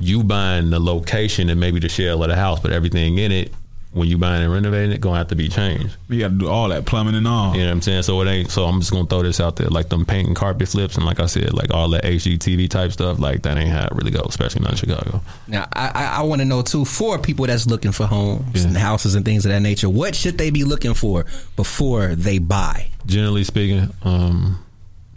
[0.00, 3.52] you buying the location and maybe the shell of the house, but everything in it,
[3.96, 5.96] when you buying and renovating it, gonna have to be changed.
[6.08, 7.54] You got to do all that plumbing and all.
[7.54, 8.02] You know what I'm saying?
[8.02, 8.50] So it ain't.
[8.50, 11.06] So I'm just gonna throw this out there, like them paint and carpet flips, and
[11.06, 14.10] like I said, like all that HGTV type stuff, like that ain't how it really
[14.10, 15.22] goes, especially not in Chicago.
[15.48, 18.76] Now, I, I, I want to know too for people that's looking for homes and
[18.76, 19.88] houses and things of that nature.
[19.88, 21.24] What should they be looking for
[21.56, 22.88] before they buy?
[23.06, 24.62] Generally speaking, um,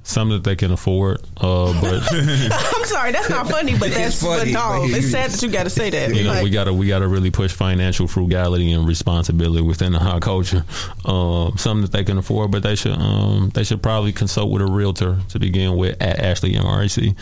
[0.09, 4.51] something that they can afford, uh, but I'm sorry, that's not funny, but that's funny,
[4.53, 6.13] but no, but it's sad that you got to say that.
[6.13, 9.99] you know Like, we gotta we gotta really push financial frugality and responsibility within the
[9.99, 10.65] high culture.
[11.05, 14.61] Um, something that they can afford, but they should um, they should probably consult with
[14.61, 17.15] a realtor to begin with at Ashley MRAC.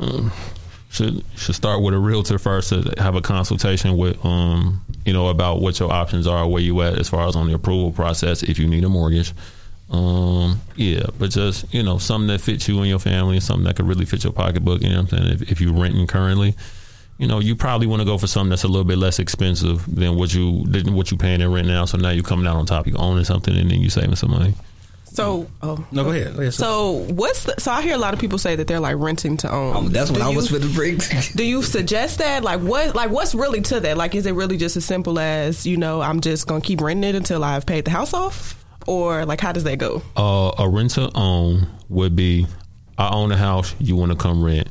[0.00, 0.32] Um,
[0.90, 5.28] should should start with a realtor first to have a consultation with um you know
[5.28, 8.42] about what your options are, where you at as far as on the approval process
[8.42, 9.32] if you need a mortgage.
[9.94, 13.64] Um, yeah, but just you know something that fits you and your family, and something
[13.64, 14.82] that could really fit your pocketbook.
[14.82, 15.32] You know what I'm saying?
[15.32, 16.56] If, if you're renting currently,
[17.18, 19.84] you know you probably want to go for something that's a little bit less expensive
[19.94, 21.84] than what you than what you paying in rent now.
[21.84, 24.32] So now you're coming out on top, You're owning something, and then you're saving some
[24.32, 24.54] money.
[25.04, 26.34] so, oh, No, go ahead.
[26.34, 26.54] Go ahead.
[26.54, 27.70] so what's the, so?
[27.70, 29.76] I hear a lot of people say that they're like renting to own.
[29.76, 30.98] Um, that's what Do I was for the break.
[31.36, 32.42] Do you suggest that?
[32.42, 32.96] Like what?
[32.96, 33.96] Like what's really to that?
[33.96, 37.10] Like is it really just as simple as you know I'm just gonna keep renting
[37.10, 40.02] it until I've paid the house off, or like how does that go?
[40.16, 42.46] uh, a rent to own would be
[42.98, 44.68] I own a house, you want to come rent,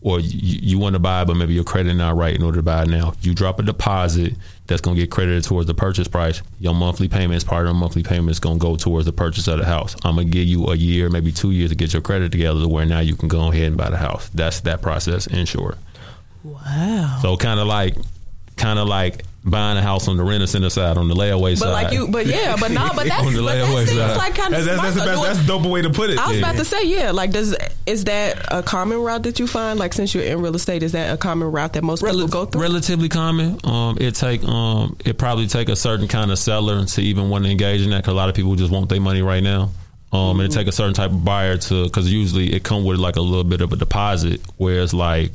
[0.00, 2.62] or you, you want to buy, but maybe your credit not right in order to
[2.62, 3.12] buy it now.
[3.20, 4.34] You drop a deposit
[4.66, 6.42] that's going to get credited towards the purchase price.
[6.60, 9.48] Your monthly payments, part of your monthly payment is going to go towards the purchase
[9.48, 9.96] of the house.
[10.04, 12.60] I'm going to give you a year, maybe two years to get your credit together
[12.60, 14.28] to where now you can go ahead and buy the house.
[14.30, 15.76] That's that process in short.
[16.44, 17.18] Wow.
[17.20, 17.96] So kind of like,
[18.56, 21.66] kind of like buying a house on the renter center side, on the layaway But
[21.66, 21.70] side.
[21.72, 24.16] like you, but yeah, but no, but that's On the but that seems side.
[24.16, 26.18] like kind of That's, that's, that's, best, that's the dope way to put it.
[26.18, 26.42] I was Yeah.
[26.50, 27.12] about to say, yeah.
[27.12, 27.56] Like, does
[27.86, 29.78] is that a common route that you find?
[29.78, 32.44] Like, since you're in real estate, is that a common route that most people go
[32.46, 32.60] through?
[32.60, 33.60] relatively common.
[33.64, 37.44] Um, it take um, it probably take a certain kind of seller to even want
[37.44, 38.02] to engage in that.
[38.04, 39.70] Cause a lot of people just want their money right now.
[40.12, 42.98] Um, and it take a certain type of buyer to because usually it come with
[42.98, 45.32] like a little bit of a deposit, whereas like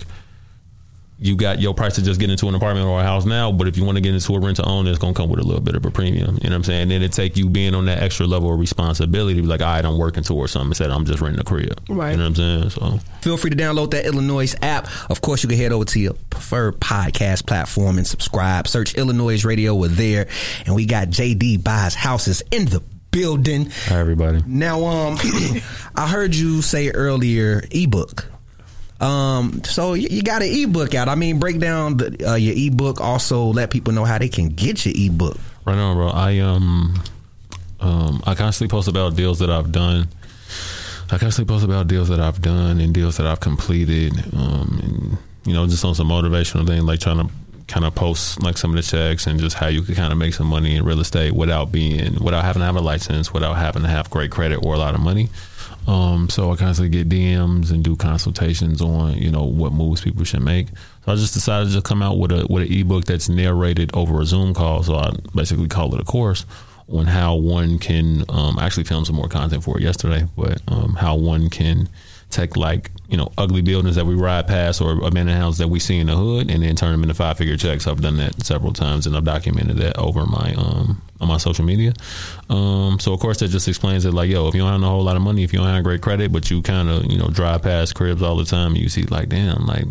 [1.21, 3.67] you got your price to just get into an apartment or a house now, but
[3.67, 5.43] if you want to get into a rent to own, it's gonna come with a
[5.43, 6.39] little bit of a premium.
[6.41, 6.81] You know what I'm saying?
[6.81, 9.61] And then it take you being on that extra level of responsibility to be like,
[9.61, 11.79] all right, I'm working towards something instead I'm just renting a crib.
[11.87, 12.11] Right.
[12.11, 12.69] You know what I'm saying?
[12.71, 14.87] So Feel free to download that iLLANOiZE app.
[15.11, 18.67] Of course, you can head over to your preferred podcast platform and subscribe.
[18.67, 19.75] Search iLLANOiZE Radio.
[19.75, 20.27] We're there,
[20.65, 22.81] and we got JD buys houses in the
[23.11, 23.69] building.
[23.85, 24.41] hi everybody.
[24.47, 25.19] Now, um,
[25.95, 28.30] I heard you say earlier ebook.
[29.01, 31.09] Um, so you, got an ebook out.
[31.09, 33.01] I mean, break down the, uh, your ebook.
[33.01, 35.37] Also, let people know how they can get your ebook.
[35.65, 36.09] Right on, bro.
[36.09, 37.01] I um
[37.79, 40.07] um I constantly post about deals that I've done.
[41.11, 44.13] I constantly post about deals that I've done and deals that I've completed.
[44.33, 47.33] Um and you know, just on some motivational thing, like trying to
[47.67, 50.19] kind of post like some of the checks and just how you could kind of
[50.19, 53.55] make some money in real estate without being without having to have a license, without
[53.55, 55.29] having to have great credit or a lot of money.
[55.87, 60.23] Um, so I constantly get DMs and do consultations on you know what moves people
[60.23, 60.67] should make.
[61.05, 64.21] So I just decided to come out with a with an ebook that's narrated over
[64.21, 64.83] a Zoom call.
[64.83, 66.45] So I basically call it a course
[66.89, 70.93] on how one can um, actually film some more content for it yesterday, but um,
[70.95, 71.89] how one can
[72.29, 75.79] take like you know ugly buildings that we ride past or abandoned houses that we
[75.79, 77.87] see in the hood and then turn them into five figure checks.
[77.87, 81.63] I've done that several times and I've documented that over my um on my social
[81.63, 81.93] media.
[82.49, 84.85] Um, so of course that just explains it like yo, if you don't have a
[84.85, 87.17] whole lot of money, if you don't have great credit, but you kind of you
[87.17, 89.85] know drive past cribs all the time, you see like damn like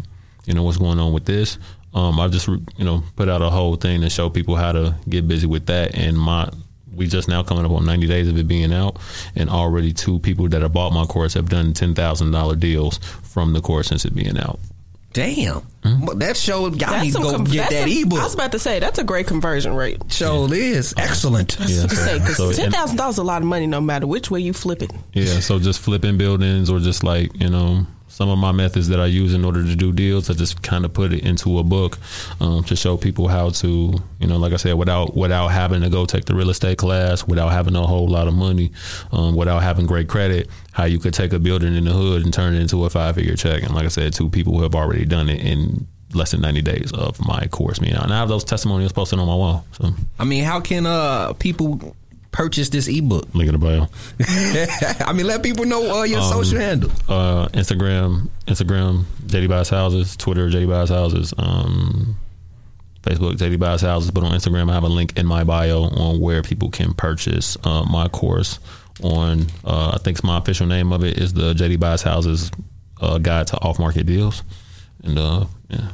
[0.45, 1.59] you know what's going on with this.
[1.95, 4.97] Um, I just you know put out a whole thing to show people how to
[5.09, 6.51] get busy with that and my
[6.95, 8.99] we just now coming up on 90 days of it being out
[9.37, 13.61] and already two people that have bought my course have done $10,000 deals from the
[13.61, 14.59] course since it being out.
[15.13, 16.07] Damn, Hmm?
[16.07, 18.21] well, that show y'all That's need to go com- get that a- ebook.
[18.21, 20.01] I was about to say that's a great conversion rate.
[20.09, 21.57] show is excellent.
[21.59, 24.07] Yeah, To say because so- ten thousand dollars is a lot of money, no matter
[24.07, 24.93] which way you flip it.
[25.13, 29.01] Yeah, so just flipping buildings or just like, you know, some of my methods that
[29.01, 31.63] I use in order to do deals, I just kind of put it into a
[31.63, 31.97] book
[32.41, 35.89] um, to show people how to, you know, like I said, without without having to
[35.89, 38.73] go take the real estate class, without having a whole lot of money,
[39.13, 42.35] um, without having great credit, how you could take a building in the hood and
[42.35, 43.63] turn it into a five figure check.
[43.63, 46.63] And like I said, two people who have already done it in less than 90
[46.63, 47.81] days of my course.
[47.81, 49.65] Me, and I have those testimonials posted on my wall.
[49.73, 51.95] So I mean, how can uh people
[52.33, 53.27] purchase this ebook?
[53.35, 53.87] link in the bio.
[55.07, 56.91] I mean, let people know uh, your Um, social handle.
[57.09, 62.17] uh, Instagram, Instagram, JD Buys Houses, Twitter, JD Buys Houses, um,
[63.03, 64.11] Facebook, JD Buys Houses.
[64.11, 67.57] But on Instagram, I have a link in my bio on where people can purchase
[67.65, 68.59] uh, my course.
[69.03, 72.51] On, uh, I think my official name of it is the JD Buys Houses
[73.01, 74.43] uh, Guide to Off Market Deals,
[75.03, 75.89] and uh, yeah.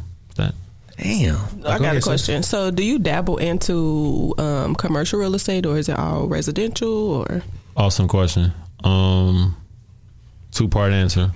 [0.98, 1.36] Damn.
[1.64, 2.42] I got a question.
[2.42, 6.88] So, do you dabble into um, commercial real estate, or is it all residential?
[6.88, 7.42] Or
[7.76, 8.52] Awesome question.
[8.82, 9.56] Um,
[10.52, 11.32] two part answer.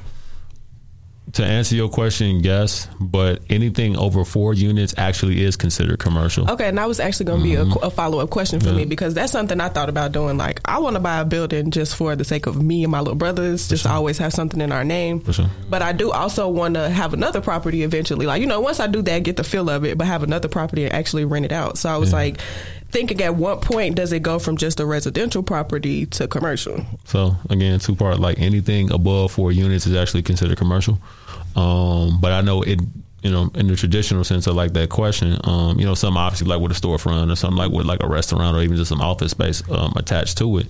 [1.35, 6.51] To answer your question, yes, but anything over four units actually is considered commercial.
[6.51, 7.85] okay, and that was actually going to be a, Mm-hmm.
[7.85, 10.37] a follow up question for me because that's something I thought about doing.
[10.37, 12.99] Like, I want to buy a building just for the sake of me and my
[13.01, 15.21] little brothers, just to always have something in our name.
[15.21, 15.51] For sure.
[15.69, 18.27] But I do also want to have another property eventually.
[18.27, 20.49] Like, you know, once I do that, get the feel of it, but have another
[20.49, 21.79] property and actually rent it out.
[21.79, 22.41] So I was like
[22.91, 26.85] thinking at what point does it go from just a residential property to commercial?
[27.05, 30.99] So again, two part like anything above four units is actually considered commercial.
[31.57, 32.81] Um, but I know it,
[33.23, 36.49] you know, in the traditional sense of like that question, um, you know, some obviously
[36.49, 39.01] like with a storefront or something like with like a restaurant or even just some
[39.01, 40.67] office space um, attached to it.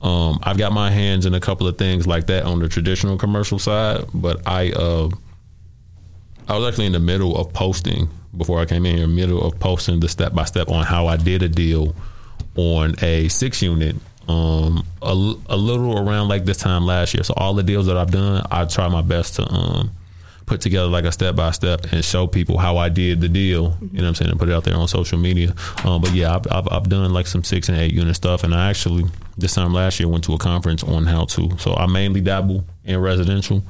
[0.00, 3.16] Um, I've got my hands in a couple of things like that on the traditional
[3.16, 5.08] commercial side, but I, uh,
[6.48, 9.58] I was actually in the middle of posting before I came in here, middle of
[9.60, 11.94] posting the step by step on how I did a deal
[12.56, 15.12] on a six unit um a,
[15.48, 17.22] a little around like this time last year.
[17.22, 19.90] So all the deals that I've done, I try my best to um
[20.46, 23.76] put together like a step by step and show people how I did the deal.
[23.80, 24.30] You know what I'm saying?
[24.30, 25.54] And put it out there on social media.
[25.84, 28.54] Um, but yeah, I've, I've, I've done like some six and eight unit stuff, and
[28.54, 29.04] I actually
[29.38, 31.56] this time last year went to a conference on how to.
[31.58, 33.62] So I mainly dabble in residential.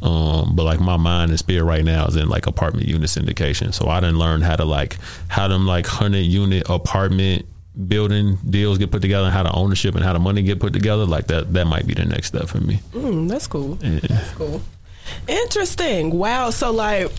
[0.00, 3.74] Um, but like my mind and spirit right now is in like apartment unit syndication.
[3.74, 7.46] So I didn't learn how to like how them like hundred unit apartment
[7.86, 10.72] building deals get put together and how the ownership and how the money get put
[10.72, 11.04] together.
[11.04, 12.80] Like that that might be the next step for me.
[12.92, 13.78] Mm, that's cool.
[13.82, 14.00] Yeah.
[14.00, 14.62] That's cool.
[15.26, 16.16] Interesting.
[16.16, 16.50] Wow.
[16.50, 17.10] So like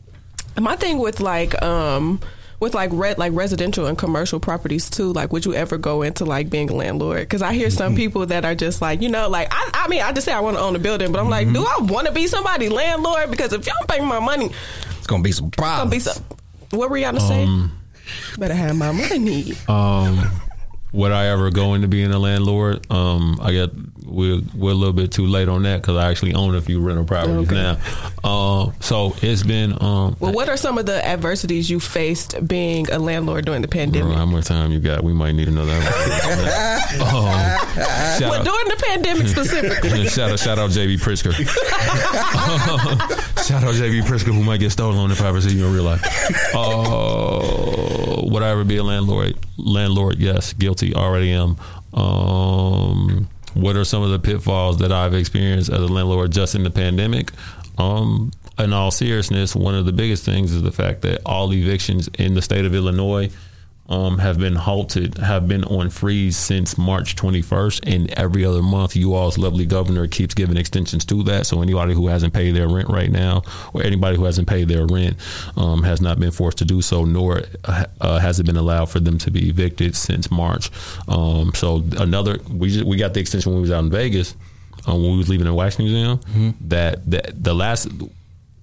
[0.60, 2.20] my thing with like um
[2.60, 6.24] with like red like residential and commercial properties too like would you ever go into
[6.24, 7.20] like being a landlord?
[7.20, 10.02] Because i hear some people that are just like you know like i, I mean
[10.02, 11.82] i just say i want to own a building but i'm like do Mm-hmm.
[11.90, 13.30] i want to be somebody landlord?
[13.30, 14.50] Because if you don't pay me my money
[14.98, 15.90] It's gonna be some it's gonna problems.
[15.90, 16.24] be some
[16.70, 17.44] what were y'all to say?
[17.44, 17.72] Um,
[18.38, 19.52] better have my money.
[19.68, 20.28] Um,
[20.92, 22.90] would I ever go into being a landlord?
[22.90, 23.70] Um, I got
[24.04, 26.80] we're we're a little bit too late on that because I actually own a few
[26.80, 27.54] rental properties Okay.
[27.54, 27.76] now.
[28.28, 30.16] Um, so it's been um.
[30.18, 34.16] Well, what are some of the adversities you faced being a landlord during the pandemic?
[34.16, 35.04] how much time you got?
[35.04, 35.72] We might need another.
[35.72, 35.82] um,
[38.20, 40.08] Well, out- during the pandemic specifically.
[40.08, 41.32] shout out, shout out JB Pritzker.
[43.46, 46.02] shout out JB Pritzker, who might get stolen on the property in real life.
[46.54, 47.97] Uh,
[48.30, 49.36] would I ever be a landlord?
[49.56, 50.52] Landlord, yes.
[50.52, 51.56] Guilty, already am.
[51.94, 56.62] Um, what are some of the pitfalls that I've experienced as a landlord just in
[56.62, 57.32] the pandemic?
[57.76, 62.08] Um, in all seriousness, one of the biggest things is the fact that all evictions
[62.18, 63.30] in the state of Illinois
[63.88, 68.94] um, have been halted, have been on freeze since March 21st, and every other month,
[68.94, 71.46] you all's lovely governor keeps giving extensions to that.
[71.46, 74.86] So anybody who hasn't paid their rent right now, or anybody who hasn't paid their
[74.86, 75.16] rent,
[75.56, 78.86] um, has not been forced to do so, nor uh, uh, has it been allowed
[78.86, 80.70] for them to be evicted since March.
[81.08, 84.34] Um, so another, we just, we got the extension when we was out in Vegas,
[84.86, 86.20] um, when we was leaving the wax museum.
[86.68, 87.88] That that the last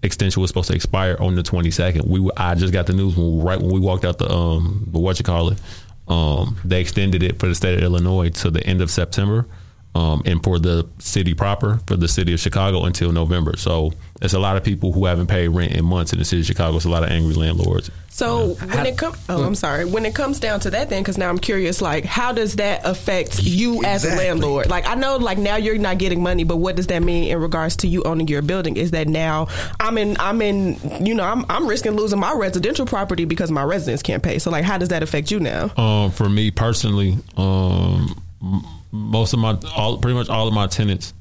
[0.05, 2.07] extension was supposed to expire on the 22nd.
[2.07, 4.99] We I just got the news when, right when we walked out the um the
[4.99, 5.59] what you call it.
[6.07, 9.47] Um, they extended it for the state of Illinois to the end of September.
[9.95, 13.55] Um, and for the city proper, for the city of Chicago until November.
[13.55, 16.41] So there's a lot of people who haven't paid rent in months in the city
[16.41, 16.75] of Chicago.
[16.75, 17.89] It's a lot of angry landlords.
[18.10, 19.86] So when it comes, oh, I'm sorry.
[19.86, 22.86] When it comes down to that, then because now I'm curious, like, how does that
[22.86, 24.67] affect you as a landlord?
[24.69, 27.39] Like, I know, like now you're not getting money, but what does that mean in
[27.39, 28.75] regards to you owning your building?
[28.77, 29.47] Is that now
[29.79, 33.63] I'm in, I'm in, you know, I'm, I'm risking losing my residential property because my
[33.63, 34.39] residents can't pay.
[34.39, 35.71] So, like, how does that affect you now?
[35.77, 40.67] Um, for me personally, um, m- most of my all pretty much all of my
[40.67, 41.13] tenants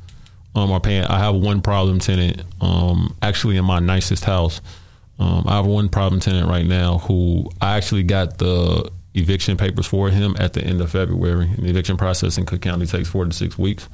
[0.54, 1.04] um, are paying.
[1.04, 4.60] I have one problem tenant um, actually in my nicest house.
[5.18, 9.86] Um, I have one problem tenant right now who I actually got the eviction papers
[9.86, 11.46] for him at the end of February.
[11.46, 13.88] And the eviction process in Cook County takes four to six weeks.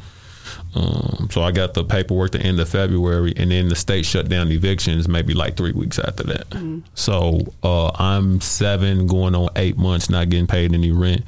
[0.74, 4.28] Um, so I got the paperwork the end of February, and then the state shut
[4.28, 6.46] down evictions maybe like three weeks after that.
[6.94, 11.24] So uh, I'm seven, going on eight months, not getting paid any rent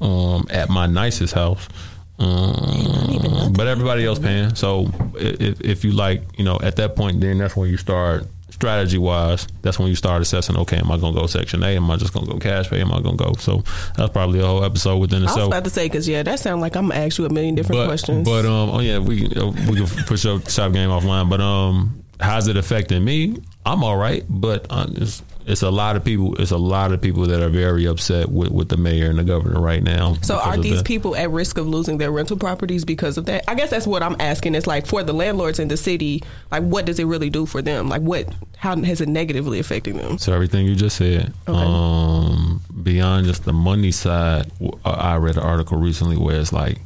[0.00, 1.68] um, at my nicest house.
[2.18, 4.54] Um, but everybody else paying.
[4.54, 8.26] So if, if you like, you know, at that point, then that's when you start
[8.56, 9.46] strategy wise.
[9.62, 10.56] That's when you start assessing.
[10.56, 11.76] Okay, am I going to go Section 8?
[11.76, 12.80] Am I just going to go cash pay?
[12.80, 13.32] Am I going to go?
[13.34, 13.62] So
[13.96, 15.38] that's probably a whole episode within itself.
[15.38, 17.28] I was about to say because yeah, that sounds like I'm gonna ask you a
[17.28, 18.26] million different but, questions.
[18.26, 21.28] But um, oh yeah, we uh, we can push your shop game offline.
[21.28, 23.36] But um, how's it affecting me?
[23.66, 26.40] I'm all right, but uh, it's, it's a lot of people.
[26.40, 29.24] It's a lot of people that are very upset with, with the mayor and the
[29.24, 30.14] governor right now.
[30.22, 30.86] So are these that.
[30.86, 33.44] people at risk of losing their rental properties because of that?
[33.48, 34.54] I guess that's what I'm asking.
[34.54, 37.60] Is like for the landlords in the city, like what does it really do for
[37.60, 37.88] them?
[37.88, 38.32] Like what?
[38.56, 40.18] How has it negatively affecting them?
[40.18, 41.58] So everything you just said, Okay.
[41.58, 44.50] um, beyond just the money side,
[44.84, 46.78] I read an article recently where it's like,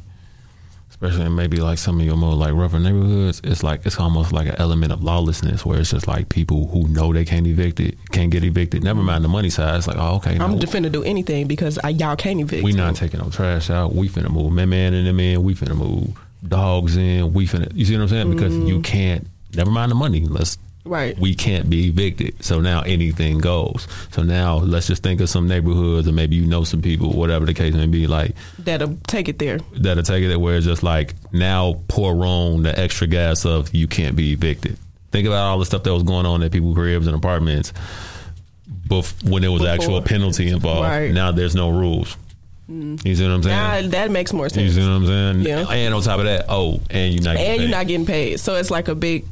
[1.01, 4.31] especially in maybe like some of your more like rougher neighborhoods, it's like it's almost
[4.31, 7.79] like an element of lawlessness where it's just like people who know they can't evict
[7.79, 8.83] it, can't get evicted.
[8.83, 9.75] Never mind the money side.
[9.77, 12.63] It's like, oh, okay, I'm no, finna do anything because I, y'all can't evict.
[12.63, 13.95] we not taking no trash out.
[13.95, 15.41] We finna move man man in them in.
[15.41, 17.33] We finna move dogs in.
[17.33, 17.71] We finna.
[17.73, 18.31] You see what I'm saying?
[18.31, 18.67] Because mm-hmm.
[18.67, 19.27] you can't.
[19.55, 20.21] Never mind the money.
[20.27, 20.59] Let's.
[20.83, 21.17] Right.
[21.19, 22.43] We can't be evicted.
[22.43, 23.87] So now anything goes.
[24.11, 27.45] So now let's just think of some neighborhoods or maybe you know some people, whatever
[27.45, 29.59] the case may be, like That'll take it there.
[29.73, 33.73] that'll take it there where it's just like now pour on the extra gas of
[33.75, 34.77] you can't be evicted.
[35.11, 37.73] Think about all the stuff that was going on at people's cribs and apartments
[38.87, 39.73] bef- when there was Before.
[39.75, 40.81] actual penalty involved.
[40.87, 41.11] Right.
[41.13, 42.17] Now there's no rules.
[42.69, 43.05] Mm.
[43.05, 43.55] You see what I'm saying?
[43.83, 44.63] Now that makes more sense.
[44.63, 45.41] You see what I'm saying?
[45.41, 45.67] Yeah.
[45.69, 48.39] And on top of that, oh, and you're not getting And you're not getting paid,
[48.39, 49.25] so it's like a big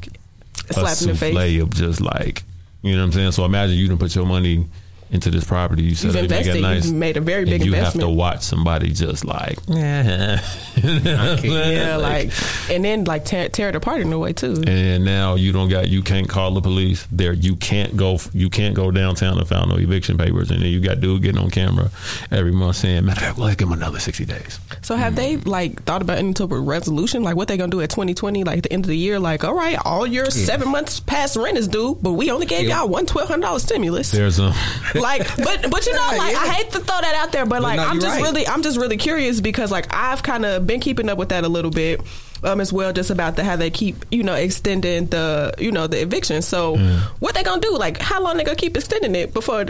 [0.70, 1.62] a slap in the face.
[1.62, 2.42] of just like
[2.82, 3.32] you know what I'm saying.
[3.32, 4.66] So imagine you didn't put your money
[5.12, 5.82] into this property.
[5.82, 6.60] You said You've they invested.
[6.62, 6.86] nice.
[6.86, 10.40] You've made a very big and you have to watch somebody just like, yeah,
[10.82, 12.30] Yeah, like
[12.70, 14.62] and then like tear, tear it apart in a way too.
[14.66, 17.32] And now you don't got you can't call the police there.
[17.32, 20.50] You can't go you can't go downtown and file no eviction papers.
[20.50, 21.90] And then you got dude getting on camera
[22.30, 25.36] every month saying, "Matter of fact, let's give him another sixty days." So have they
[25.38, 27.22] like thought about any type of resolution?
[27.22, 28.44] Like what they gonna do at 2020?
[28.44, 29.18] Like at the end of the year?
[29.18, 32.68] Like all right, all your seven months past rent is due, but we only gave
[32.68, 34.10] y'all one twelve hundred dollars stimulus.
[34.12, 34.54] There's a
[35.00, 37.76] like but but you know like I hate to throw that out there but like
[37.76, 38.22] no, I'm just right.
[38.22, 41.44] really I'm just really curious because like I've kind of been keeping up with that
[41.44, 42.00] a little bit
[42.42, 45.86] um as well just about the how they keep you know extending the you know
[45.86, 46.76] the eviction so
[47.18, 49.64] what they gonna do like how long they gonna keep extending it before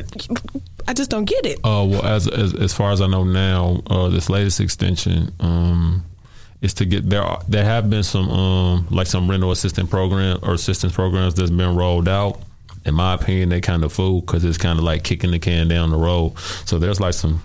[0.88, 3.80] I just don't get it Uh, well, as, as as far as I know now,
[3.86, 6.04] uh, this latest extension um,
[6.62, 7.22] is to get there.
[7.22, 11.50] Are, there have been some um, like some rental assistant program or assistance programs that's
[11.50, 12.40] been rolled out.
[12.84, 15.68] In my opinion, they kind of fool because it's kind of like kicking the can
[15.68, 16.38] down the road.
[16.64, 17.42] So there's like some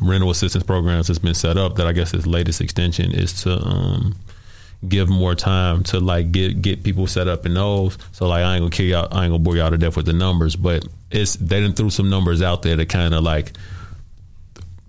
[0.00, 1.76] rental assistance programs that's been set up.
[1.76, 4.14] That I guess its latest extension is to um,
[4.86, 7.96] give more time to like get get people set up in those.
[8.12, 10.06] So like I ain't gonna kill y'all, I ain't gonna bore y'all to death with
[10.06, 13.52] the numbers, but it's they done threw some numbers out there to kind of like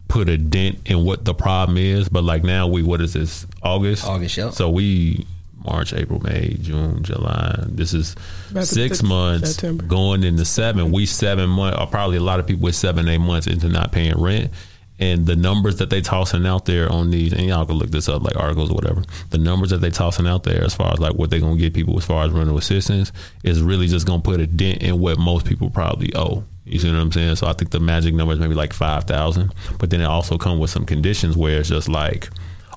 [0.08, 2.10] put a dent in what the problem is.
[2.10, 4.06] But like now we what is this August?
[4.06, 4.54] August, yep.
[4.54, 5.26] So we
[5.68, 7.64] March, April, May, June, July.
[7.68, 8.16] This is
[8.52, 9.84] About six six- months September.
[9.86, 10.92] going into seven.
[10.92, 13.92] We seven months, or probably a lot of people with seven, eight months into not
[13.92, 14.52] paying rent.
[15.00, 18.10] And the numbers that they tossing out there on these, and y'all can look this
[18.10, 19.04] up, like articles or whatever.
[19.30, 21.76] The numbers that they tossing out there, as far as like what they're gonna get
[21.76, 23.12] people as far as rental assistance,
[23.44, 26.44] is really just gonna put a dent in what most people probably owe.
[26.66, 27.36] You see what I'm saying?
[27.36, 30.36] So I think the magic number is maybe like five thousand, but then it also
[30.38, 32.30] come with some conditions where it's just like,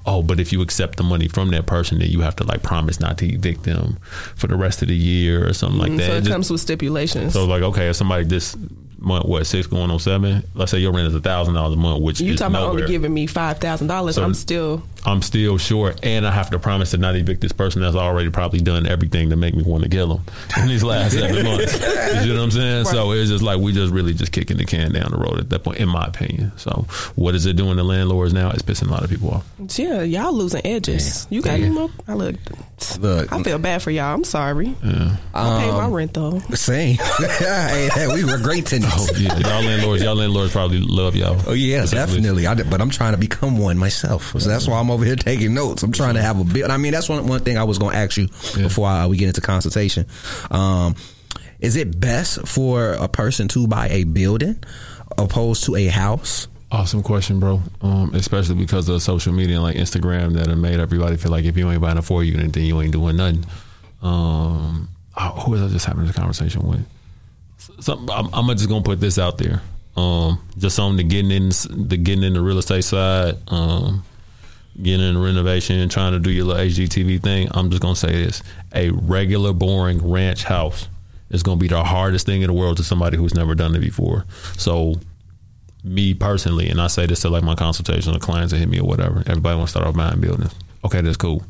[0.06, 2.62] oh, but if you accept the money from that person, then you have to like
[2.62, 3.98] promise not to evict them
[4.36, 6.06] for the rest of the year or something like Mm, that.
[6.06, 7.32] so it just- comes with stipulations.
[7.32, 8.56] so like, okay, if somebody this
[8.98, 10.42] month, what six going on seven?
[10.54, 12.86] Let's say your rent is a thousand dollars a month, which you talking about only
[12.86, 14.16] giving me five thousand dollars?
[14.16, 17.52] So- I'm still I'm still short, and I have to promise to not evict this
[17.52, 20.24] person that's already probably done everything to make me want to kill him
[20.62, 21.74] in these last seven months.
[22.24, 22.84] You know what I'm saying?
[22.86, 25.50] So it's just like we just really just kicking the can down the road at
[25.50, 26.52] that point, in my opinion.
[26.56, 26.86] So
[27.16, 28.50] what is it doing to landlords now?
[28.50, 29.46] It's pissing a lot of people off.
[29.78, 30.02] yeah.
[30.02, 31.26] Y'all losing edges.
[31.30, 31.90] You got any more?
[32.08, 32.36] I look.
[32.98, 33.32] Look.
[33.32, 34.14] I feel bad for y'all.
[34.14, 34.74] I'm sorry.
[34.82, 36.38] I pay my um, rent though.
[36.54, 36.96] Same.
[37.18, 38.94] hey, hey, we were great tenants.
[39.12, 41.40] Oh yeah, y'all landlords, y'all landlords probably love y'all.
[41.46, 42.46] Oh yeah, definitely.
[42.46, 44.32] I, but I'm trying to become one myself.
[44.40, 45.82] So that's why I'm over here taking notes.
[45.82, 46.70] I'm trying to have a bit.
[46.70, 48.28] I mean, that's one one thing I was going to ask you
[48.62, 50.06] before uh, we get into consultation.
[50.50, 50.94] Um,
[51.60, 54.62] is it best for a person to buy a building
[55.18, 56.48] opposed to a house?
[56.72, 57.60] Awesome question, bro.
[57.82, 61.44] Um, especially because of social media and like Instagram that have made everybody feel like
[61.44, 63.44] if you ain't buying a four unit, then you ain't doing nothing.
[64.02, 66.86] Um, oh, who was I just having this conversation with?
[67.80, 69.60] Something, I'm, I'm just gonna put this out there.
[69.96, 73.36] Um, just on the getting in the getting in the real estate side.
[73.48, 74.04] Um,
[74.82, 77.48] getting in renovation and trying to do your little HGTV thing.
[77.52, 78.42] I'm just gonna say this:
[78.74, 80.88] a regular, boring ranch house
[81.30, 83.80] is gonna be the hardest thing in the world to somebody who's never done it
[83.80, 84.24] before.
[84.56, 84.94] So
[85.84, 88.80] me personally, and I say this to like my consultation, the clients that hit me
[88.80, 89.22] or whatever.
[89.26, 90.54] Everybody want to start off buying buildings.
[90.84, 91.42] Okay, that's cool.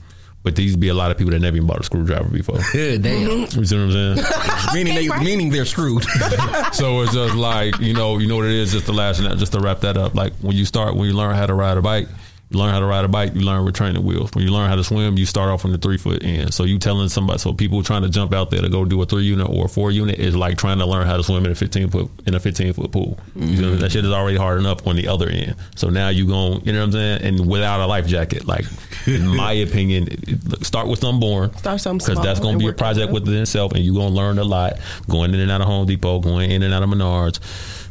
[0.42, 2.58] But these be a lot of people that never even bought a screwdriver before.
[2.72, 3.40] Good damn.
[3.40, 4.26] You see what I'm saying?
[4.74, 6.02] meaning they meaning they're screwed.
[6.72, 8.72] so it's just like you know, you know what it is.
[8.72, 10.14] Just to last, just to wrap that up.
[10.14, 12.08] Like when you start, when you learn how to ride a bike,
[12.50, 13.34] you learn how to ride a bike.
[13.34, 14.32] You learn with training wheels.
[14.34, 16.52] When you learn how to swim, you start off on the three foot end.
[16.52, 19.06] So you telling somebody, so people trying to jump out there to go do a
[19.06, 21.52] three unit or a four unit is like trying to learn how to swim in
[21.52, 23.18] a fifteen foot in a fifteen foot pool.
[23.36, 23.80] You know, mm-hmm.
[23.80, 25.54] that shit is already hard enough on the other end.
[25.76, 28.46] So now you going, you know what I'm saying, and without a life jacket.
[28.46, 28.64] Like
[29.06, 31.52] in my opinion, it- it- look, start with something boring.
[31.56, 33.84] Start something because that's going to be a work your way project within itself, and
[33.84, 34.74] you're going to learn a lot
[35.08, 37.38] going in and out of Home Depot, going in and out of Menards,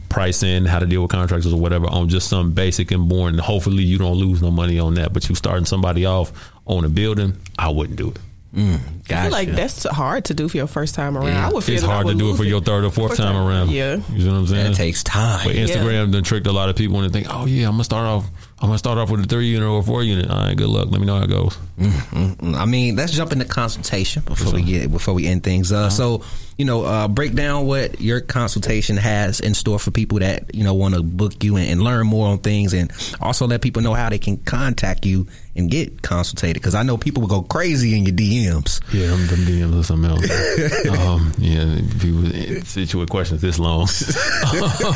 [0.10, 3.38] pricing, how to deal with contractors or whatever on just some basic and boring.
[3.38, 5.14] Hopefully, you don't lose no money on that.
[5.14, 6.32] But you starting somebody off
[6.66, 8.20] on a building, I wouldn't do it.
[8.56, 8.80] Mm,
[9.12, 11.28] I feel like that's hard to do for your first time around.
[11.28, 13.16] I would feel It's that I hard to do it for your third or fourth
[13.16, 13.70] time around.
[13.70, 13.98] Yeah.
[14.12, 14.72] you know what I'm saying.
[14.72, 15.46] It takes time.
[15.46, 18.08] But Instagram done tricked a lot of people into think, oh yeah, I'm gonna start
[18.08, 18.26] off.
[18.62, 20.30] I'm gonna start off with a three unit or a four unit.
[20.30, 20.90] All right, good luck.
[20.92, 21.58] Let me know how it goes.
[21.82, 25.72] I mean, let's jump into consultation before we get before we end things.
[25.72, 26.24] Uh, so,
[26.58, 30.66] you know, uh, break down what your consultation has in store for people that you
[30.66, 32.92] know want to book you and, and learn more on things, and
[33.22, 36.56] also let people know how they can contact you and get consultated.
[36.56, 38.82] Because I know people will go crazy in your DMs.
[38.94, 41.00] Yeah, them, them DMs are something else.
[41.00, 42.26] um, yeah, people
[42.66, 43.84] sit you with questions this long,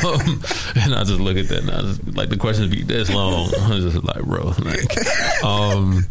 [0.04, 0.42] um,
[0.76, 3.53] and I just look at that and I just like the questions be this long.
[3.60, 6.06] I'm just like, bro, like, um,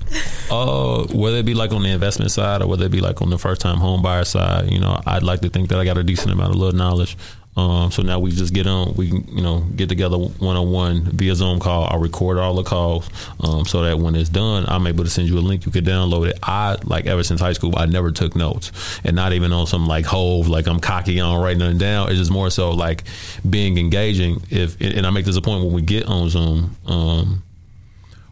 [0.49, 3.29] uh, whether it be like on the investment side or whether it be like on
[3.29, 5.97] the first time home buyer side, you know, I'd like to think that I got
[5.97, 7.17] a decent amount of little knowledge.
[7.55, 11.03] Um, so now we just get on, we you know, get together one on one
[11.03, 11.85] via Zoom call.
[11.85, 13.09] I record all the calls,
[13.41, 15.65] um, so that when it's done, I'm able to send you a link.
[15.65, 16.39] You can download it.
[16.41, 18.71] I like ever since high school, I never took notes,
[19.03, 22.09] and not even on some like hove, like I'm cocky on writing them down.
[22.09, 23.03] It's just more so like
[23.47, 24.41] being engaging.
[24.49, 26.75] If and I make this a point when we get on Zoom.
[26.87, 27.43] Um,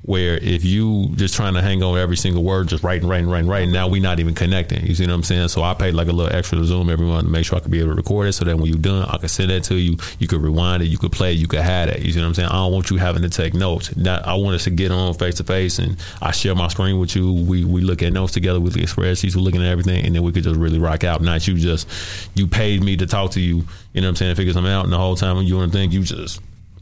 [0.04, 3.48] where if you just trying to hang on every single word, just writing, writing, writing,
[3.48, 4.84] writing, now we're not even connecting.
[4.86, 5.50] You see what I'm saying?
[5.50, 7.62] So I paid like a little extra to Zoom every month to make sure I
[7.62, 9.64] could be able to record it so that when you're done, I can send that
[9.66, 9.98] to you.
[10.18, 12.02] You could rewind it, you could play it, you could have it.
[12.02, 12.50] You see what I'm saying?
[12.50, 13.96] I don't want you having to take notes.
[13.96, 17.00] Now, I want us to get on face to face and I share my screen
[17.00, 17.32] with you.
[17.32, 20.16] We we look at notes together, we look at spreadsheets, we're looking at everything, and
[20.16, 21.22] then we could just really rock out.
[21.22, 21.88] Not you just,
[22.36, 24.84] you paid me to talk to you, you know what I'm saying, figure something out,
[24.84, 26.42] and the whole time when you want to think, you just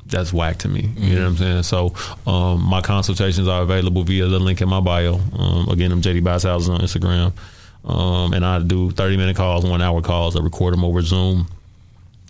[0.10, 0.89] that's whack to me.
[0.97, 1.64] You know what I'm saying?
[1.64, 1.93] So
[2.26, 5.20] um, my consultations are available via the link in my bio.
[5.38, 7.34] Um, again, I'm JD Buys Houses on Instagram.
[7.86, 10.36] Um, and I do 30 minute calls, one hour calls.
[10.36, 11.47] I record them over Zoom.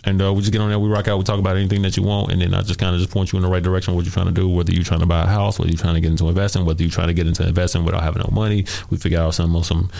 [0.04, 1.94] And uh, we just get on there, we rock out, we talk about anything that
[1.94, 3.94] you want, and then I just kind of just point you in the right direction.
[3.94, 5.94] What you're trying to do, whether you're trying to buy a house, whether you're trying
[5.94, 8.64] to get into investing, whether you're trying to get into investing without having no money.
[8.88, 9.90] We figure out some some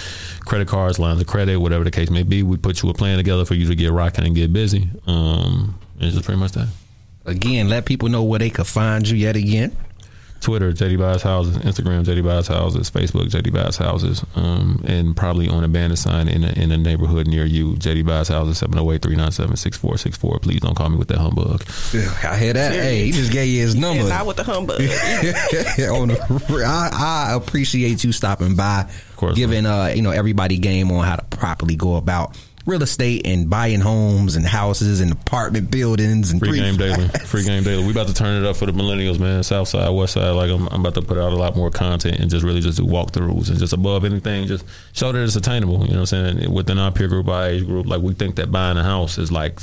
[0.46, 2.42] credit cards, lines of credit, whatever the case may be.
[2.42, 4.88] We put you a plan together for you to get rocking and get busy.
[5.06, 6.68] Um, and it's just pretty much that.
[7.26, 9.76] Again, let people know where they could find you yet again.
[10.40, 15.50] Twitter, JD Buys Houses, Instagram, JD Buys Houses, Facebook, JD Buys Houses, um, and probably
[15.50, 19.02] on a banner sign in a, in a neighborhood near you, JD Buys Houses, 708
[19.02, 20.38] 397 6464.
[20.38, 21.62] Please don't call me with that humbug.
[22.24, 22.72] I hear that.
[22.72, 24.00] Hey, he just gave you his number.
[24.00, 24.80] And not with the humbug.
[24.80, 30.56] On the- I, I appreciate you stopping by, of course, giving uh you know everybody
[30.56, 32.34] game on how to properly go about
[32.66, 37.08] real estate and buying homes and houses and apartment buildings and Free game daily.
[37.26, 37.84] Free game daily.
[37.84, 39.42] We about to turn it up for the millennials, man.
[39.42, 40.30] South side, west side.
[40.30, 42.78] Like I'm, I'm about to put out a lot more content and just really just
[42.78, 45.84] do walkthroughs and just above anything, just show that it's attainable.
[45.86, 46.52] You know what I'm saying?
[46.52, 49.32] Within our peer group, our age group, like we think that buying a house is
[49.32, 49.60] like.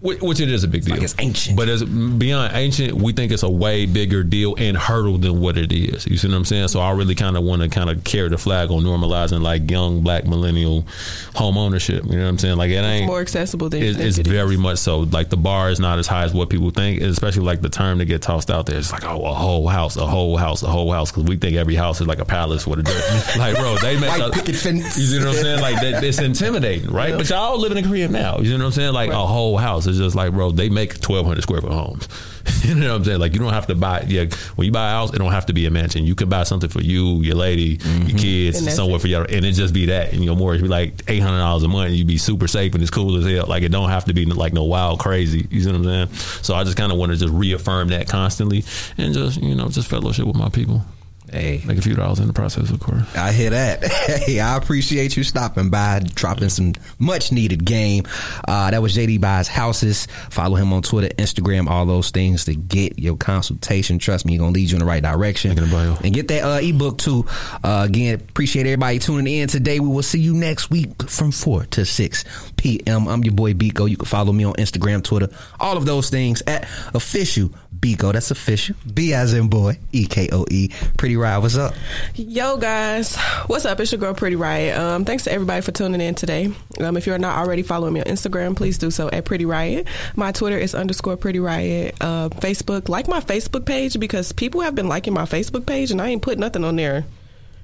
[0.00, 0.94] Which which it is a big deal.
[0.94, 1.56] like it's ancient.
[1.56, 5.58] But as beyond ancient, we think it's a way bigger deal and hurdle than what
[5.58, 6.06] it is.
[6.06, 6.68] You see what I'm saying?
[6.68, 9.68] So I really kind of want to kind of carry the flag on normalizing like
[9.68, 10.86] young black millennial
[11.34, 12.04] home ownership.
[12.04, 12.56] You know what I'm saying?
[12.58, 14.32] Like it ain't More accessible than you it's, think it's it is.
[14.32, 15.00] very much so.
[15.00, 17.98] Like the bar is not as high as what people think, especially like the term
[17.98, 18.78] that get tossed out there.
[18.78, 21.56] It's like oh, a whole house, a whole house, a whole house, because we think
[21.56, 23.36] every house is like a palace with a dirt.
[23.36, 24.96] like bro, they make White a, picket fence.
[24.96, 25.60] You see what I'm saying?
[25.60, 27.16] Like that, it's intimidating, right?
[27.16, 28.38] But y'all living in a Korea now.
[28.38, 28.92] You know what I'm saying?
[28.92, 32.08] Like a whole house is just like bro, they make 1,200 square foot homes.
[32.62, 33.20] you know what I'm saying?
[33.20, 34.02] Like you don't have to buy.
[34.06, 34.26] Yeah,
[34.56, 36.04] when you buy a house, it don't have to be a mansion.
[36.04, 38.16] You can buy something for you, your lady, your mm-hmm.
[38.16, 39.00] kids, And somewhere it.
[39.00, 41.62] for your, and it just be that, and your mortgage be like eight hundred dollars
[41.62, 41.88] a month.
[41.88, 43.46] and You be super safe and it's cool as hell.
[43.46, 45.46] Like it don't have to be like no wild crazy.
[45.50, 46.08] You see what I'm saying?
[46.42, 48.64] So I just kind of want to just reaffirm that constantly
[48.96, 50.82] and just you know just fellowship with my people.
[51.30, 53.02] Hey, Make a few dollars in the process, of course.
[53.14, 53.84] I hear that.
[54.28, 58.04] Hey, I appreciate you stopping by, dropping some much needed game.
[58.46, 60.06] Uh, that was JD Buys Houses.
[60.30, 63.98] Follow him on Twitter, Instagram, all those things to get your consultation.
[63.98, 65.50] Trust me, he's gonna lead you in the right direction.
[65.50, 65.96] Link in the bio.
[66.02, 67.26] And get that uh, ebook too.
[67.62, 69.78] Uh, again, appreciate everybody tuning in today.
[69.80, 72.24] We will see you next week from four to six
[72.56, 73.06] p.m.
[73.08, 73.88] I'm your boy Biko.
[73.88, 75.28] You can follow me on Instagram, Twitter,
[75.60, 76.64] all of those things at
[76.94, 77.50] official
[77.80, 78.12] Biko.
[78.12, 78.76] That's official.
[78.92, 79.78] B as in boy.
[79.92, 80.68] E K O E.
[80.96, 81.74] Pretty Riot, What's up?
[82.14, 83.16] Yo, guys,
[83.46, 83.80] what's up?
[83.80, 84.78] It's your girl, Pretty Riot.
[84.78, 86.52] Um, thanks to everybody for tuning in today.
[86.80, 89.86] Um, if you're not already following me on Instagram, please do so at Pretty Riot.
[90.16, 91.94] My Twitter is underscore Pretty Riot.
[92.00, 96.00] Uh, Facebook, like my Facebook page because people have been liking my Facebook page and
[96.00, 97.04] I ain't put nothing on there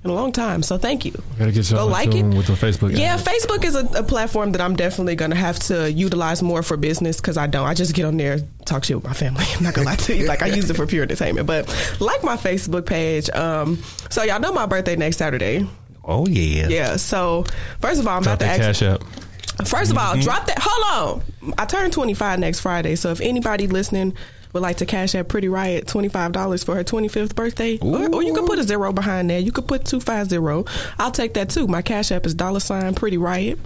[0.04, 0.62] in a long time.
[0.62, 1.12] So thank you.
[1.38, 2.22] Gotta get Go y'all like it.
[2.24, 2.96] with the Facebook.
[2.96, 3.24] Yeah, ads.
[3.24, 6.76] Facebook is a, a platform that I'm definitely going to have to utilize more for
[6.76, 7.66] business because I don't.
[7.66, 9.44] I just get on there, talk shit with my family.
[9.56, 10.26] I'm not going to lie to you.
[10.26, 11.46] Like, I use it for pure entertainment.
[11.46, 11.68] But
[12.00, 13.30] like my Facebook page.
[13.30, 15.66] Um, so, y'all know my birthday next Saturday.
[16.04, 16.68] Oh yeah.
[16.68, 16.96] Yeah.
[16.96, 17.44] So,
[17.80, 18.80] first of all, I'm Drop about to that ask.
[18.80, 19.66] cash app.
[19.66, 20.58] First of all, drop that.
[20.60, 21.54] Hold on.
[21.56, 22.96] I turn 25 next Friday.
[22.96, 24.14] So, if anybody listening
[24.54, 28.32] would like to cash out Pretty Riot $25 for her 25th birthday, or, or you
[28.32, 29.42] could put a zero behind that.
[29.42, 30.72] You could put 250.
[30.98, 31.66] I'll take that too.
[31.66, 33.58] My cash app is dollar sign Pretty Riot.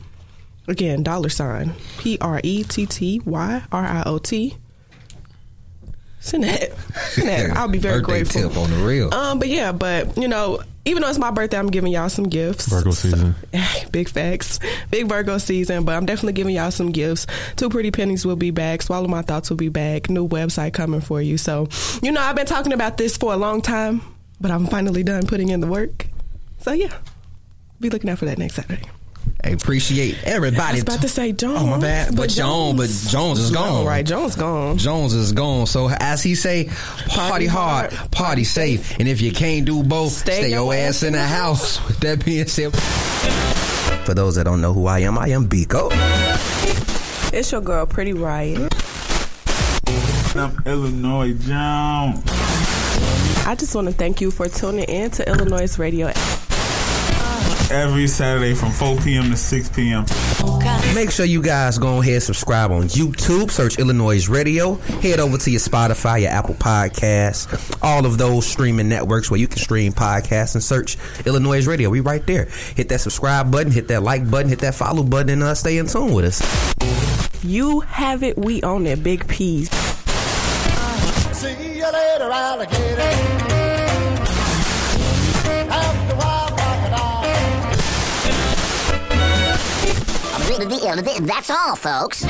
[0.66, 4.56] Again, dollar sign P R E T T Y R I O T.
[6.20, 6.76] Send that.
[7.10, 7.56] Send that.
[7.56, 8.48] I'll be very Birthday grateful.
[8.48, 9.14] tip on the real.
[9.14, 12.28] Um, but yeah, but you know, even though it's my birthday, I'm giving y'all some
[12.28, 12.66] gifts.
[12.66, 13.34] Virgo season.
[13.92, 14.58] Big facts.
[14.90, 17.26] Big Virgo season, but I'm definitely giving y'all some gifts.
[17.56, 18.82] Two Pretty Pennies will be back.
[18.82, 20.08] Swallow My Thoughts will be back.
[20.10, 21.36] New website coming for you.
[21.38, 21.68] So,
[22.02, 24.00] you know, I've been talking about this for a long time,
[24.40, 26.06] but I'm finally done putting in the work.
[26.60, 26.96] So, yeah,
[27.80, 28.88] be looking out for that next Saturday.
[29.44, 30.62] I appreciate everybody.
[30.62, 31.60] I was about to say Jones.
[31.60, 33.86] Oh my bad, but Jones, but Jones is gone.
[33.86, 34.04] Right.
[34.04, 34.78] Jones gone.
[34.78, 35.66] Jones is gone.
[35.66, 36.68] So as he say,
[37.06, 41.12] party hard, party safe, and if you can't do both, Stay stay, your ass in
[41.12, 41.84] the house.
[41.88, 42.74] With that being said,
[44.04, 45.90] for those that don't know who I am, I am Biko.
[47.32, 48.74] It's your girl, Pretty Riot.
[50.34, 52.22] I'm Illinois Jones.
[53.46, 56.12] I just want to thank you for tuning in to iLLANOiZE Radio.
[57.70, 59.30] Every Saturday from 4 p.m.
[59.30, 60.06] to 6 p.m.
[60.94, 63.50] Make sure you guys go ahead and subscribe on YouTube.
[63.50, 64.74] Search iLLANOiZE Radio.
[64.74, 69.46] Head over to your Spotify, your Apple Podcasts, all of those streaming networks where you
[69.46, 71.90] can stream podcasts and search iLLANOiZE Radio.
[71.90, 72.46] We right there.
[72.74, 75.76] Hit that subscribe button, hit that like button, hit that follow button, and uh, stay
[75.76, 77.44] in tune with us.
[77.44, 79.02] You have it, we own it.
[79.02, 79.70] Big P's.
[81.36, 83.37] See you later, alligator.
[91.26, 92.24] That's all, folks.